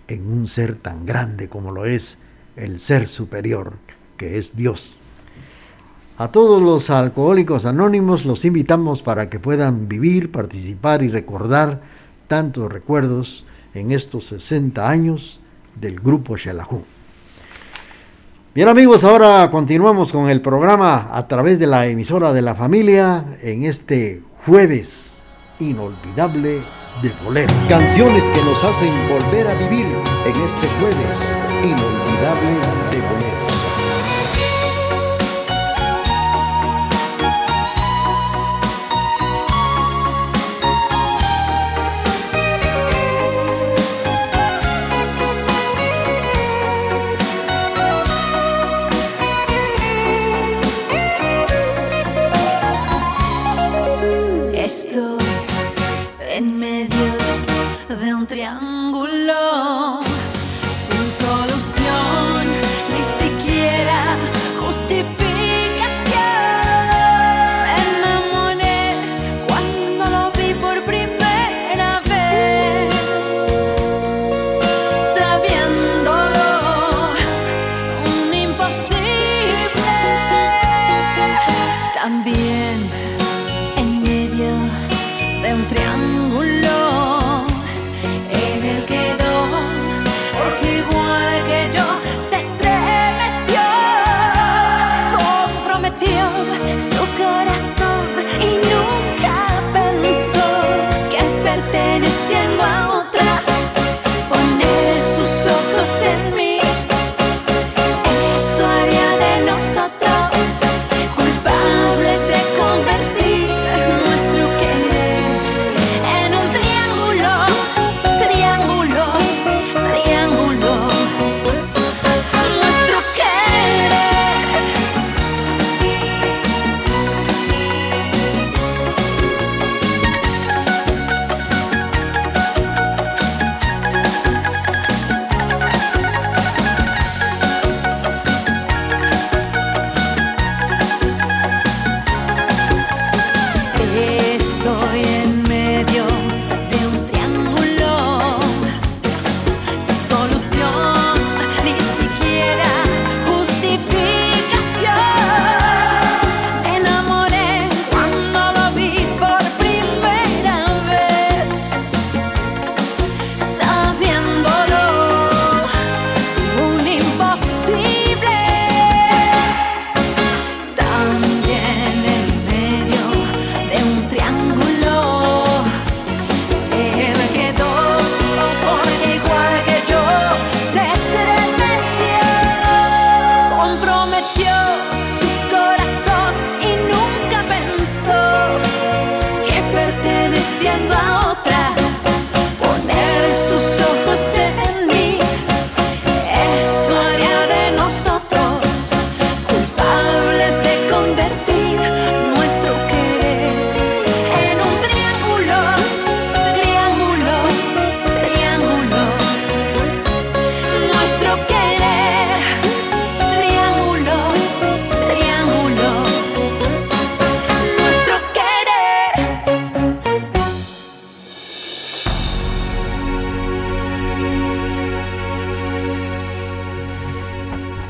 en 0.07 0.31
un 0.31 0.47
ser 0.47 0.75
tan 0.75 1.05
grande 1.05 1.47
como 1.47 1.71
lo 1.71 1.85
es 1.85 2.17
el 2.55 2.79
ser 2.79 3.07
superior, 3.07 3.73
que 4.17 4.37
es 4.37 4.55
Dios. 4.55 4.93
A 6.17 6.27
todos 6.27 6.61
los 6.61 6.89
alcohólicos 6.89 7.65
anónimos 7.65 8.25
los 8.25 8.45
invitamos 8.45 9.01
para 9.01 9.29
que 9.29 9.39
puedan 9.39 9.87
vivir, 9.87 10.31
participar 10.31 11.01
y 11.01 11.09
recordar 11.09 11.81
tantos 12.27 12.71
recuerdos 12.71 13.45
en 13.73 13.91
estos 13.91 14.27
60 14.27 14.87
años 14.87 15.39
del 15.79 15.99
grupo 15.99 16.37
Xelajú. 16.37 16.83
Bien 18.53 18.67
amigos, 18.67 19.05
ahora 19.05 19.49
continuamos 19.49 20.11
con 20.11 20.29
el 20.29 20.41
programa 20.41 21.07
a 21.09 21.25
través 21.25 21.57
de 21.57 21.67
la 21.67 21.87
emisora 21.87 22.33
de 22.33 22.41
la 22.41 22.53
familia 22.53 23.23
en 23.41 23.63
este 23.63 24.23
jueves 24.45 25.15
inolvidable 25.61 26.59
de 27.01 27.11
bolero. 27.23 27.53
Canciones 27.69 28.25
que 28.25 28.43
nos 28.43 28.61
hacen 28.65 28.91
volver 29.07 29.47
a 29.47 29.53
vivir 29.53 29.85
en 29.85 30.41
este 30.41 30.67
jueves 30.81 31.33
inolvidable 31.63 32.49
de 32.91 32.97
bolero. 32.97 33.10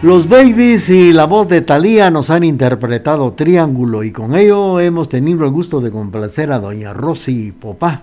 Los 0.03 0.27
Babies 0.27 0.89
y 0.89 1.13
la 1.13 1.25
voz 1.25 1.47
de 1.47 1.61
Thalía 1.61 2.09
nos 2.09 2.31
han 2.31 2.43
interpretado 2.43 3.33
Triángulo 3.33 4.03
y 4.03 4.11
con 4.11 4.35
ello 4.35 4.79
hemos 4.79 5.09
tenido 5.09 5.45
el 5.45 5.51
gusto 5.51 5.79
de 5.79 5.91
complacer 5.91 6.51
a 6.51 6.57
doña 6.57 6.91
Rosy 6.91 7.51
Popá, 7.51 8.01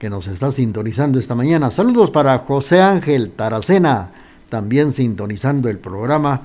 que 0.00 0.10
nos 0.10 0.26
está 0.26 0.50
sintonizando 0.50 1.20
esta 1.20 1.36
mañana. 1.36 1.70
Saludos 1.70 2.10
para 2.10 2.36
José 2.38 2.80
Ángel 2.80 3.30
Taracena, 3.30 4.10
también 4.48 4.90
sintonizando 4.90 5.68
el 5.68 5.78
programa 5.78 6.40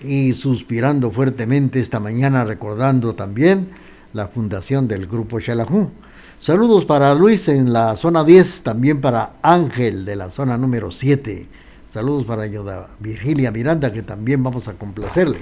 y 0.00 0.32
suspirando 0.34 1.10
fuertemente 1.10 1.80
esta 1.80 1.98
mañana, 1.98 2.44
recordando 2.44 3.14
también 3.14 3.66
la 4.12 4.28
fundación 4.28 4.86
del 4.86 5.08
Grupo 5.08 5.40
Xalajú. 5.40 5.90
Saludos 6.38 6.84
para 6.84 7.16
Luis 7.16 7.48
en 7.48 7.72
la 7.72 7.96
zona 7.96 8.22
10, 8.22 8.62
también 8.62 9.00
para 9.00 9.32
Ángel 9.42 10.04
de 10.04 10.14
la 10.14 10.30
zona 10.30 10.56
número 10.56 10.92
7 10.92 11.48
Saludos 11.92 12.24
para 12.24 12.46
Yoda 12.46 12.88
Virgilia 13.00 13.50
Miranda, 13.50 13.92
que 13.92 14.02
también 14.02 14.44
vamos 14.44 14.68
a 14.68 14.74
complacerle. 14.74 15.38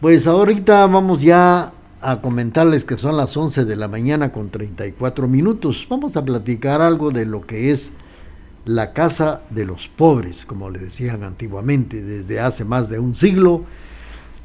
Pues 0.00 0.26
ahorita 0.26 0.86
vamos 0.86 1.20
ya 1.20 1.72
a 2.00 2.20
comentarles 2.22 2.84
que 2.86 2.96
son 2.96 3.18
las 3.18 3.36
11 3.36 3.66
de 3.66 3.76
la 3.76 3.88
mañana 3.88 4.32
con 4.32 4.48
34 4.48 5.28
minutos. 5.28 5.86
Vamos 5.90 6.16
a 6.16 6.24
platicar 6.24 6.80
algo 6.80 7.10
de 7.10 7.26
lo 7.26 7.42
que 7.42 7.70
es 7.70 7.92
la 8.64 8.94
casa 8.94 9.42
de 9.50 9.66
los 9.66 9.86
pobres, 9.86 10.46
como 10.46 10.70
le 10.70 10.78
decían 10.78 11.24
antiguamente, 11.24 12.02
desde 12.02 12.40
hace 12.40 12.64
más 12.64 12.88
de 12.88 12.98
un 12.98 13.14
siglo. 13.14 13.64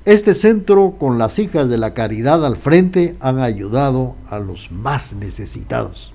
Este 0.04 0.34
centro, 0.34 0.96
con 1.00 1.18
las 1.18 1.40
hijas 1.40 1.70
de 1.70 1.78
la 1.78 1.94
caridad 1.94 2.46
al 2.46 2.58
frente, 2.58 3.16
han 3.22 3.40
ayudado 3.40 4.16
a 4.30 4.40
los 4.40 4.70
más 4.70 5.14
necesitados. 5.14 6.12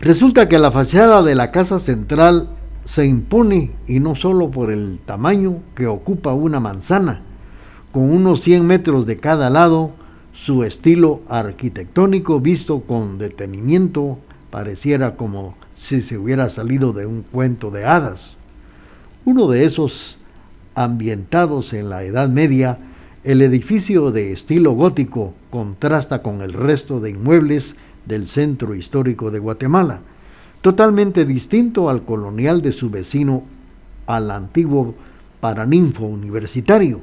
Resulta 0.00 0.46
que 0.46 0.58
la 0.58 0.70
fachada 0.70 1.22
de 1.22 1.34
la 1.34 1.50
casa 1.50 1.78
central 1.78 2.48
se 2.84 3.06
impone 3.06 3.72
y 3.88 3.98
no 3.98 4.14
solo 4.14 4.50
por 4.50 4.70
el 4.70 4.98
tamaño 5.04 5.60
que 5.74 5.86
ocupa 5.86 6.34
una 6.34 6.60
manzana, 6.60 7.22
con 7.92 8.10
unos 8.10 8.42
100 8.42 8.66
metros 8.66 9.06
de 9.06 9.16
cada 9.16 9.48
lado, 9.48 9.92
su 10.34 10.64
estilo 10.64 11.22
arquitectónico 11.28 12.40
visto 12.40 12.80
con 12.80 13.16
detenimiento 13.16 14.18
pareciera 14.50 15.16
como 15.16 15.54
si 15.74 16.02
se 16.02 16.18
hubiera 16.18 16.50
salido 16.50 16.92
de 16.92 17.06
un 17.06 17.22
cuento 17.22 17.70
de 17.70 17.86
hadas. 17.86 18.36
Uno 19.24 19.48
de 19.48 19.64
esos 19.64 20.18
ambientados 20.74 21.72
en 21.72 21.88
la 21.88 22.04
Edad 22.04 22.28
Media, 22.28 22.78
el 23.24 23.40
edificio 23.40 24.12
de 24.12 24.32
estilo 24.32 24.72
gótico 24.72 25.32
contrasta 25.48 26.20
con 26.20 26.42
el 26.42 26.52
resto 26.52 27.00
de 27.00 27.10
inmuebles 27.10 27.76
del 28.06 28.26
centro 28.26 28.74
histórico 28.74 29.30
de 29.30 29.38
Guatemala, 29.38 30.00
totalmente 30.62 31.24
distinto 31.24 31.90
al 31.90 32.02
colonial 32.02 32.62
de 32.62 32.72
su 32.72 32.90
vecino, 32.90 33.44
al 34.06 34.30
antiguo 34.30 34.94
Paraninfo 35.40 36.04
universitario, 36.04 37.00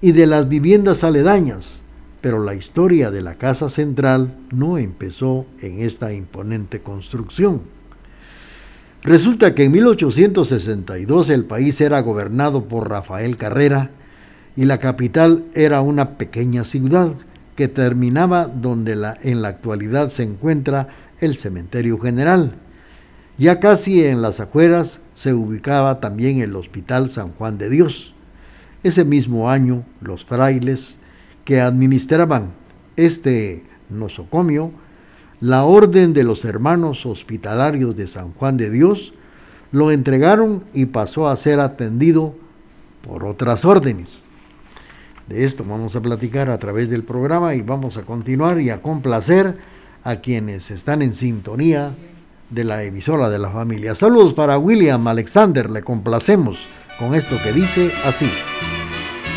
y 0.00 0.12
de 0.12 0.26
las 0.26 0.48
viviendas 0.48 1.04
aledañas, 1.04 1.78
pero 2.20 2.42
la 2.42 2.54
historia 2.54 3.10
de 3.10 3.20
la 3.20 3.34
casa 3.34 3.68
central 3.68 4.34
no 4.50 4.78
empezó 4.78 5.44
en 5.60 5.80
esta 5.80 6.12
imponente 6.12 6.80
construcción. 6.80 7.60
Resulta 9.02 9.54
que 9.54 9.64
en 9.64 9.72
1862 9.72 11.28
el 11.28 11.44
país 11.44 11.80
era 11.80 12.00
gobernado 12.00 12.64
por 12.64 12.88
Rafael 12.88 13.36
Carrera 13.36 13.90
y 14.56 14.64
la 14.64 14.78
capital 14.78 15.44
era 15.54 15.80
una 15.80 16.10
pequeña 16.10 16.62
ciudad 16.62 17.12
que 17.56 17.68
terminaba 17.68 18.46
donde 18.46 18.92
en 19.22 19.42
la 19.42 19.48
actualidad 19.48 20.10
se 20.10 20.22
encuentra 20.22 20.88
el 21.20 21.36
cementerio 21.36 21.98
general. 21.98 22.52
Ya 23.38 23.60
casi 23.60 24.04
en 24.04 24.22
las 24.22 24.40
afueras 24.40 25.00
se 25.14 25.34
ubicaba 25.34 26.00
también 26.00 26.40
el 26.40 26.54
Hospital 26.56 27.10
San 27.10 27.32
Juan 27.32 27.58
de 27.58 27.70
Dios. 27.70 28.14
Ese 28.82 29.04
mismo 29.04 29.50
año, 29.50 29.84
los 30.00 30.24
frailes 30.24 30.96
que 31.44 31.60
administraban 31.60 32.52
este 32.96 33.64
nosocomio, 33.88 34.70
la 35.40 35.64
Orden 35.64 36.12
de 36.12 36.24
los 36.24 36.44
Hermanos 36.44 37.04
Hospitalarios 37.06 37.96
de 37.96 38.06
San 38.06 38.32
Juan 38.32 38.56
de 38.56 38.70
Dios, 38.70 39.12
lo 39.72 39.90
entregaron 39.90 40.64
y 40.74 40.86
pasó 40.86 41.28
a 41.28 41.36
ser 41.36 41.58
atendido 41.58 42.34
por 43.02 43.24
otras 43.24 43.64
órdenes. 43.64 44.26
De 45.32 45.46
esto 45.46 45.64
vamos 45.66 45.96
a 45.96 46.02
platicar 46.02 46.50
a 46.50 46.58
través 46.58 46.90
del 46.90 47.04
programa 47.04 47.54
y 47.54 47.62
vamos 47.62 47.96
a 47.96 48.02
continuar 48.02 48.60
y 48.60 48.68
a 48.68 48.82
complacer 48.82 49.56
a 50.04 50.16
quienes 50.16 50.70
están 50.70 51.00
en 51.00 51.14
sintonía 51.14 51.94
de 52.50 52.64
la 52.64 52.82
emisora 52.82 53.30
de 53.30 53.38
la 53.38 53.48
familia. 53.48 53.94
Saludos 53.94 54.34
para 54.34 54.58
William 54.58 55.08
Alexander, 55.08 55.70
le 55.70 55.80
complacemos 55.80 56.66
con 56.98 57.14
esto 57.14 57.38
que 57.42 57.54
dice 57.54 57.90
así. 58.04 58.28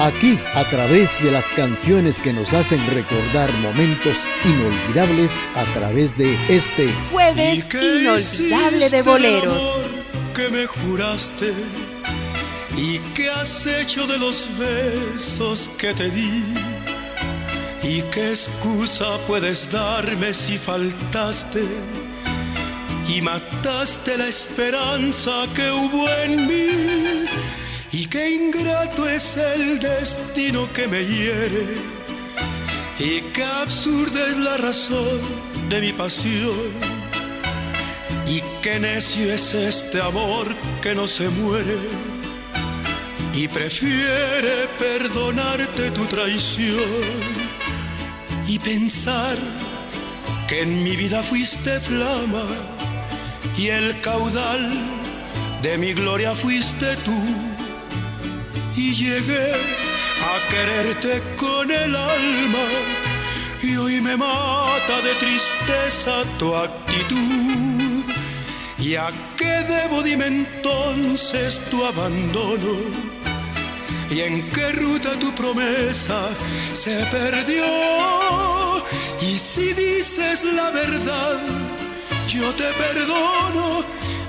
Aquí, 0.02 0.38
a 0.56 0.66
través 0.66 1.24
de 1.24 1.32
las 1.32 1.50
canciones 1.50 2.22
que 2.22 2.34
nos 2.34 2.52
hacen 2.52 2.82
recordar 2.94 3.50
momentos 3.64 4.18
inolvidables 4.44 5.42
a 5.56 5.64
través 5.80 6.18
de 6.18 6.36
este 6.50 6.90
jueves 7.10 7.70
inolvidable 7.74 8.90
de 8.90 9.02
boleros. 9.02 9.64
Que 10.34 10.50
me 10.50 10.68
juraste 10.68 11.54
¿Y 12.78 13.00
qué 13.14 13.30
has 13.30 13.66
hecho 13.66 14.06
de 14.06 14.18
los 14.18 14.50
besos 14.58 15.70
que 15.78 15.94
te 15.94 16.10
di? 16.10 16.44
¿Y 17.84 18.02
qué 18.12 18.32
excusa 18.32 19.18
puedes 19.28 19.70
darme 19.72 20.34
si 20.34 20.58
faltaste? 20.58 21.64
Y 23.08 23.22
mataste 23.22 24.18
la 24.18 24.28
esperanza 24.28 25.32
que 25.56 25.72
hubo 25.72 26.10
en 26.24 26.48
mí. 26.48 27.26
Y 27.94 28.08
qué 28.08 28.32
ingrato 28.32 29.08
es 29.08 29.38
el 29.38 29.80
destino 29.80 30.68
que 30.74 30.88
me 30.88 31.06
hiere. 31.06 31.76
Y 33.00 33.22
qué 33.32 33.46
absurda 33.62 34.28
es 34.28 34.38
la 34.38 34.58
razón 34.58 35.22
de 35.70 35.80
mi 35.80 35.94
pasión. 35.94 36.74
Y 38.28 38.42
qué 38.62 38.80
necio 38.82 39.32
es 39.32 39.54
este 39.54 40.02
amor 40.02 40.48
que 40.82 40.94
no 40.94 41.08
se 41.08 41.30
muere 41.30 42.15
y 43.36 43.50
prefiere 43.50 44.68
perdonarte 44.80 45.92
tu 45.92 46.06
traición 46.06 46.80
y 48.48 48.58
pensar 48.60 49.36
que 50.48 50.62
en 50.62 50.84
mi 50.84 50.96
vida 50.96 51.22
fuiste 51.22 51.80
flama 51.82 52.46
y 53.58 53.68
el 53.68 54.00
caudal 54.00 54.70
de 55.62 55.78
mi 55.78 55.94
gloria 55.94 56.32
fuiste 56.32 56.96
tú 56.98 57.20
y 58.78 58.94
llegué 58.94 59.52
a 59.52 60.50
quererte 60.50 61.22
con 61.36 61.70
el 61.70 61.94
alma 61.94 62.68
y 63.62 63.76
hoy 63.76 64.00
me 64.00 64.16
mata 64.16 65.02
de 65.04 65.14
tristeza 65.16 66.24
tu 66.38 66.56
actitud. 66.56 67.75
¿Y 68.86 68.96
a 68.96 69.10
qué 69.36 69.56
debo 69.74 70.04
dime 70.04 70.28
entonces 70.28 71.60
tu 71.72 71.84
abandono? 71.84 72.74
y 74.12 74.22
en 74.22 74.48
qué 74.50 74.72
ruta 74.74 75.10
tu 75.20 75.34
promesa 75.34 76.30
se 76.74 76.96
perdió. 77.06 77.66
Y 79.22 79.38
si 79.38 79.74
dices 79.74 80.44
la 80.44 80.70
verdad, 80.70 81.40
yo 82.28 82.48
te 82.54 82.70
perdono 82.84 83.84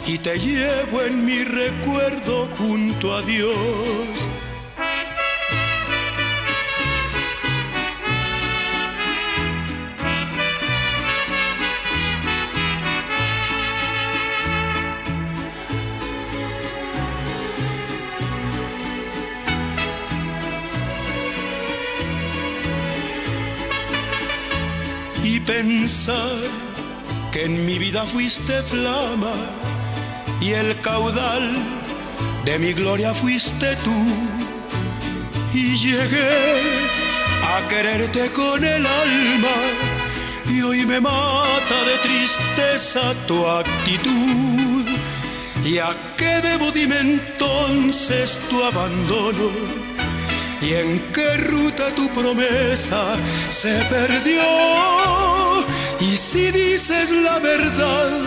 y 0.07 0.17
te 0.19 0.39
llevo 0.39 1.03
en 1.03 1.25
mi 1.25 1.45
recuerdo 1.45 2.49
junto 2.57 3.15
a 3.15 3.23
Dios. 3.23 3.55
Pensar 25.47 26.39
que 27.33 27.45
en 27.45 27.65
mi 27.65 27.79
vida 27.79 28.03
fuiste 28.05 28.63
flama 28.63 29.33
y 30.41 30.53
el 30.53 30.81
caudal 30.81 31.51
de 32.45 32.59
mi 32.59 32.73
gloria 32.73 33.15
fuiste 33.15 33.77
tú. 33.77 33.99
Y 35.55 35.77
llegué 35.77 36.61
a 37.43 37.69
quererte 37.69 38.31
con 38.33 38.63
el 38.63 38.85
alma 38.87 39.57
y 40.51 40.61
hoy 40.63 40.85
me 40.85 41.01
mata 41.01 41.79
de 41.91 41.97
tristeza 42.09 43.15
tu 43.27 43.47
actitud. 43.47 44.85
¿Y 45.65 45.79
a 45.79 45.95
qué 46.17 46.41
debo 46.43 46.71
entonces 46.75 48.39
tu 48.49 48.63
abandono? 48.63 49.51
¿Y 50.61 50.75
en 50.75 51.01
qué 51.13 51.37
ruta 51.37 51.95
tu 51.95 52.09
promesa 52.11 53.17
se 53.51 53.75
perdió? 53.91 55.36
Y 56.01 56.17
si 56.17 56.51
dices 56.51 57.11
la 57.11 57.39
verdad, 57.39 58.21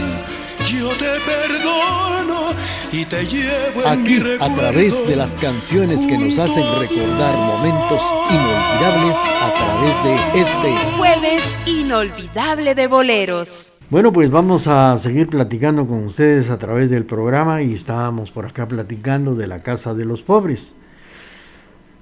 yo 0.65 0.89
te 0.89 1.05
perdono 1.22 2.55
y 2.91 3.05
te 3.05 3.24
llevo 3.26 3.82
en 3.82 3.88
Aquí, 3.88 4.20
mi 4.20 4.32
a 4.39 4.55
través 4.55 5.07
de 5.07 5.15
las 5.15 5.36
canciones 5.36 6.07
que 6.07 6.17
nos 6.17 6.39
hacen 6.39 6.63
recordar 6.80 7.36
momentos 7.38 8.01
inolvidables, 8.32 9.17
a 9.41 9.51
través 9.53 10.03
de 10.03 10.41
este 10.41 10.97
Jueves 10.97 11.57
inolvidable 11.67 12.74
de 12.74 12.88
boleros. 12.88 13.74
Bueno, 13.91 14.11
pues 14.11 14.32
vamos 14.32 14.65
a 14.65 14.97
seguir 14.97 15.28
platicando 15.30 15.86
con 15.88 16.05
ustedes 16.05 16.49
a 16.49 16.57
través 16.57 16.89
del 16.89 17.05
programa 17.05 17.61
y 17.61 17.74
estábamos 17.74 18.32
por 18.32 18.47
acá 18.47 18.67
platicando 18.67 19.36
de 19.36 19.45
la 19.45 19.61
Casa 19.61 19.93
de 19.93 20.05
los 20.05 20.24
Pobres. 20.24 20.74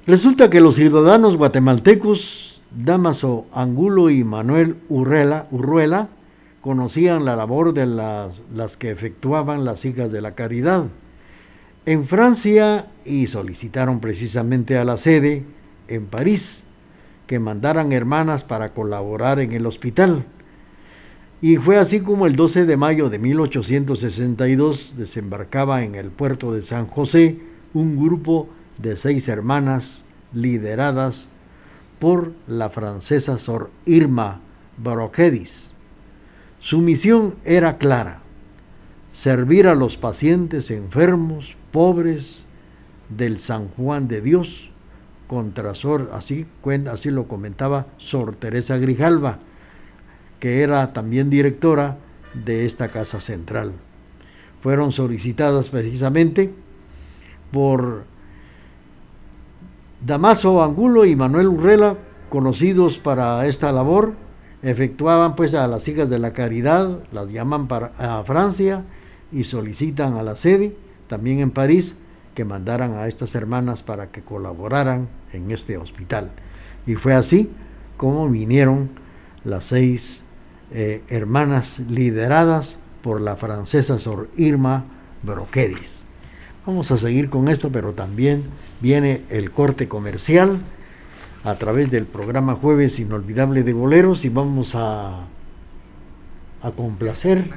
Resulta 0.05 0.49
que 0.49 0.61
los 0.61 0.75
ciudadanos 0.75 1.35
guatemaltecos, 1.35 2.46
Damaso 2.77 3.47
Angulo 3.53 4.09
y 4.09 4.23
Manuel 4.23 4.75
Urrela, 4.87 5.47
Urruela, 5.51 6.09
conocían 6.61 7.25
la 7.25 7.35
labor 7.35 7.73
de 7.73 7.87
las, 7.87 8.43
las 8.53 8.77
que 8.77 8.91
efectuaban 8.91 9.65
las 9.65 9.83
hijas 9.83 10.11
de 10.11 10.21
la 10.21 10.33
caridad 10.33 10.85
en 11.87 12.05
Francia 12.05 12.85
y 13.05 13.27
solicitaron 13.27 14.01
precisamente 14.01 14.77
a 14.77 14.83
la 14.83 14.97
sede 14.97 15.43
en 15.87 16.05
París 16.05 16.61
que 17.27 17.39
mandaran 17.39 17.93
hermanas 17.93 18.43
para 18.43 18.73
colaborar 18.73 19.39
en 19.39 19.53
el 19.53 19.65
hospital. 19.65 20.25
Y 21.41 21.55
fue 21.55 21.77
así 21.77 22.01
como 22.01 22.27
el 22.27 22.35
12 22.35 22.65
de 22.65 22.75
mayo 22.77 23.09
de 23.09 23.19
1862 23.19 24.95
desembarcaba 24.97 25.83
en 25.83 25.95
el 25.95 26.09
puerto 26.09 26.51
de 26.51 26.61
San 26.61 26.87
José 26.87 27.37
un 27.73 27.95
grupo 27.95 28.49
de 28.77 28.97
seis 28.97 29.29
hermanas 29.29 30.03
lideradas 30.33 31.29
por 31.99 32.33
la 32.47 32.69
francesa 32.69 33.39
Sor 33.39 33.69
Irma 33.85 34.39
Baroquedis. 34.77 35.71
Su 36.59 36.81
misión 36.81 37.35
era 37.45 37.77
clara, 37.77 38.19
servir 39.13 39.67
a 39.67 39.75
los 39.75 39.97
pacientes 39.97 40.71
enfermos, 40.71 41.55
pobres 41.71 42.43
del 43.09 43.39
San 43.39 43.69
Juan 43.69 44.07
de 44.07 44.21
Dios, 44.21 44.69
contra 45.27 45.75
Sor, 45.75 46.09
así, 46.13 46.45
así 46.89 47.11
lo 47.11 47.27
comentaba 47.27 47.87
Sor 47.97 48.35
Teresa 48.35 48.77
Grijalva, 48.77 49.39
que 50.39 50.61
era 50.61 50.93
también 50.93 51.29
directora 51.29 51.97
de 52.33 52.65
esta 52.65 52.89
casa 52.89 53.21
central. 53.21 53.73
Fueron 54.61 54.91
solicitadas 54.91 55.69
precisamente 55.69 56.53
por 57.51 58.05
Damaso 60.05 60.63
Angulo 60.63 61.05
y 61.05 61.15
Manuel 61.15 61.47
Urrela, 61.47 61.95
conocidos 62.29 62.97
para 62.97 63.45
esta 63.47 63.71
labor, 63.71 64.13
efectuaban 64.61 65.35
pues 65.35 65.53
a 65.53 65.67
las 65.67 65.87
hijas 65.87 66.09
de 66.09 66.19
la 66.19 66.33
caridad, 66.33 66.99
las 67.11 67.31
llaman 67.31 67.67
para, 67.67 67.91
a 67.97 68.23
Francia 68.23 68.83
y 69.31 69.43
solicitan 69.43 70.13
a 70.13 70.23
la 70.23 70.35
sede, 70.35 70.75
también 71.07 71.39
en 71.39 71.51
París, 71.51 71.97
que 72.35 72.45
mandaran 72.45 72.93
a 72.93 73.07
estas 73.07 73.33
hermanas 73.33 73.81
para 73.81 74.11
que 74.11 74.21
colaboraran 74.21 75.07
en 75.33 75.49
este 75.51 75.77
hospital. 75.77 76.29
Y 76.85 76.95
fue 76.95 77.15
así 77.15 77.49
como 77.97 78.29
vinieron 78.29 78.89
las 79.43 79.65
seis 79.65 80.21
eh, 80.71 81.01
hermanas 81.09 81.79
lideradas 81.79 82.77
por 83.01 83.21
la 83.21 83.35
francesa 83.35 83.97
Sor 83.97 84.29
Irma 84.37 84.85
Broquedis. 85.23 86.06
Vamos 86.67 86.91
a 86.91 86.97
seguir 86.97 87.29
con 87.29 87.47
esto, 87.47 87.69
pero 87.71 87.93
también 87.93 88.43
viene 88.81 89.21
el 89.29 89.51
corte 89.51 89.87
comercial 89.87 90.57
a 91.45 91.55
través 91.55 91.89
del 91.89 92.03
programa 92.03 92.55
Jueves 92.55 92.99
Inolvidable 92.99 93.63
de 93.63 93.71
Boleros 93.71 94.25
y 94.25 94.29
vamos 94.29 94.73
a, 94.75 95.27
complacer, 96.75 97.49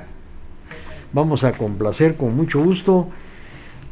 vamos 1.12 1.42
a 1.42 1.50
complacer 1.50 2.14
con 2.14 2.36
mucho 2.36 2.62
gusto 2.62 3.08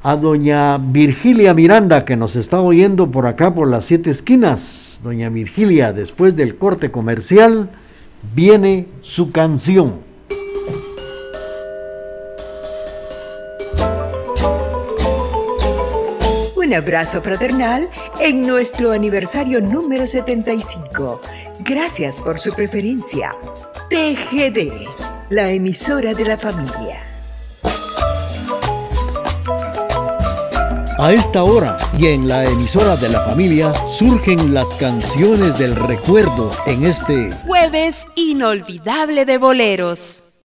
a 0.05 0.15
doña 0.15 0.79
Virgilia 0.79 1.53
Miranda 1.53 2.05
que 2.05 2.17
nos 2.17 2.37
está 2.37 2.61
oyendo 2.61 3.11
por 3.11 3.27
acá 3.27 3.53
por 3.53 3.67
las 3.67 3.87
siete 3.87 4.11
esquinas. 4.11 5.01
Doña 5.03 5.31
Virgilia, 5.31 5.93
después 5.93 6.37
del 6.37 6.55
corte 6.55 6.93
comercial, 6.93 7.71
viene 8.37 8.87
su 9.03 9.33
canción. 9.33 10.08
Abrazo 16.79 17.21
fraternal 17.21 17.91
en 18.21 18.47
nuestro 18.47 18.93
aniversario 18.93 19.61
número 19.61 20.07
75. 20.07 21.21
Gracias 21.61 22.21
por 22.21 22.39
su 22.39 22.53
preferencia. 22.55 23.35
TGD, 23.91 24.71
la 25.31 25.51
emisora 25.51 26.15
de 26.15 26.25
la 26.25 26.39
familia. 26.39 27.05
A 31.01 31.13
esta 31.13 31.45
hora 31.45 31.77
y 31.97 32.07
en 32.07 32.27
la 32.27 32.45
emisora 32.45 32.97
de 32.97 33.09
la 33.09 33.21
familia 33.21 33.73
surgen 33.89 34.53
las 34.53 34.75
canciones 34.77 35.59
del 35.59 35.77
recuerdo 35.77 36.51
en 36.67 36.85
este 36.85 37.33
Jueves 37.47 38.07
inolvidable 38.17 39.25
de 39.25 39.39
boleros. 39.39 40.28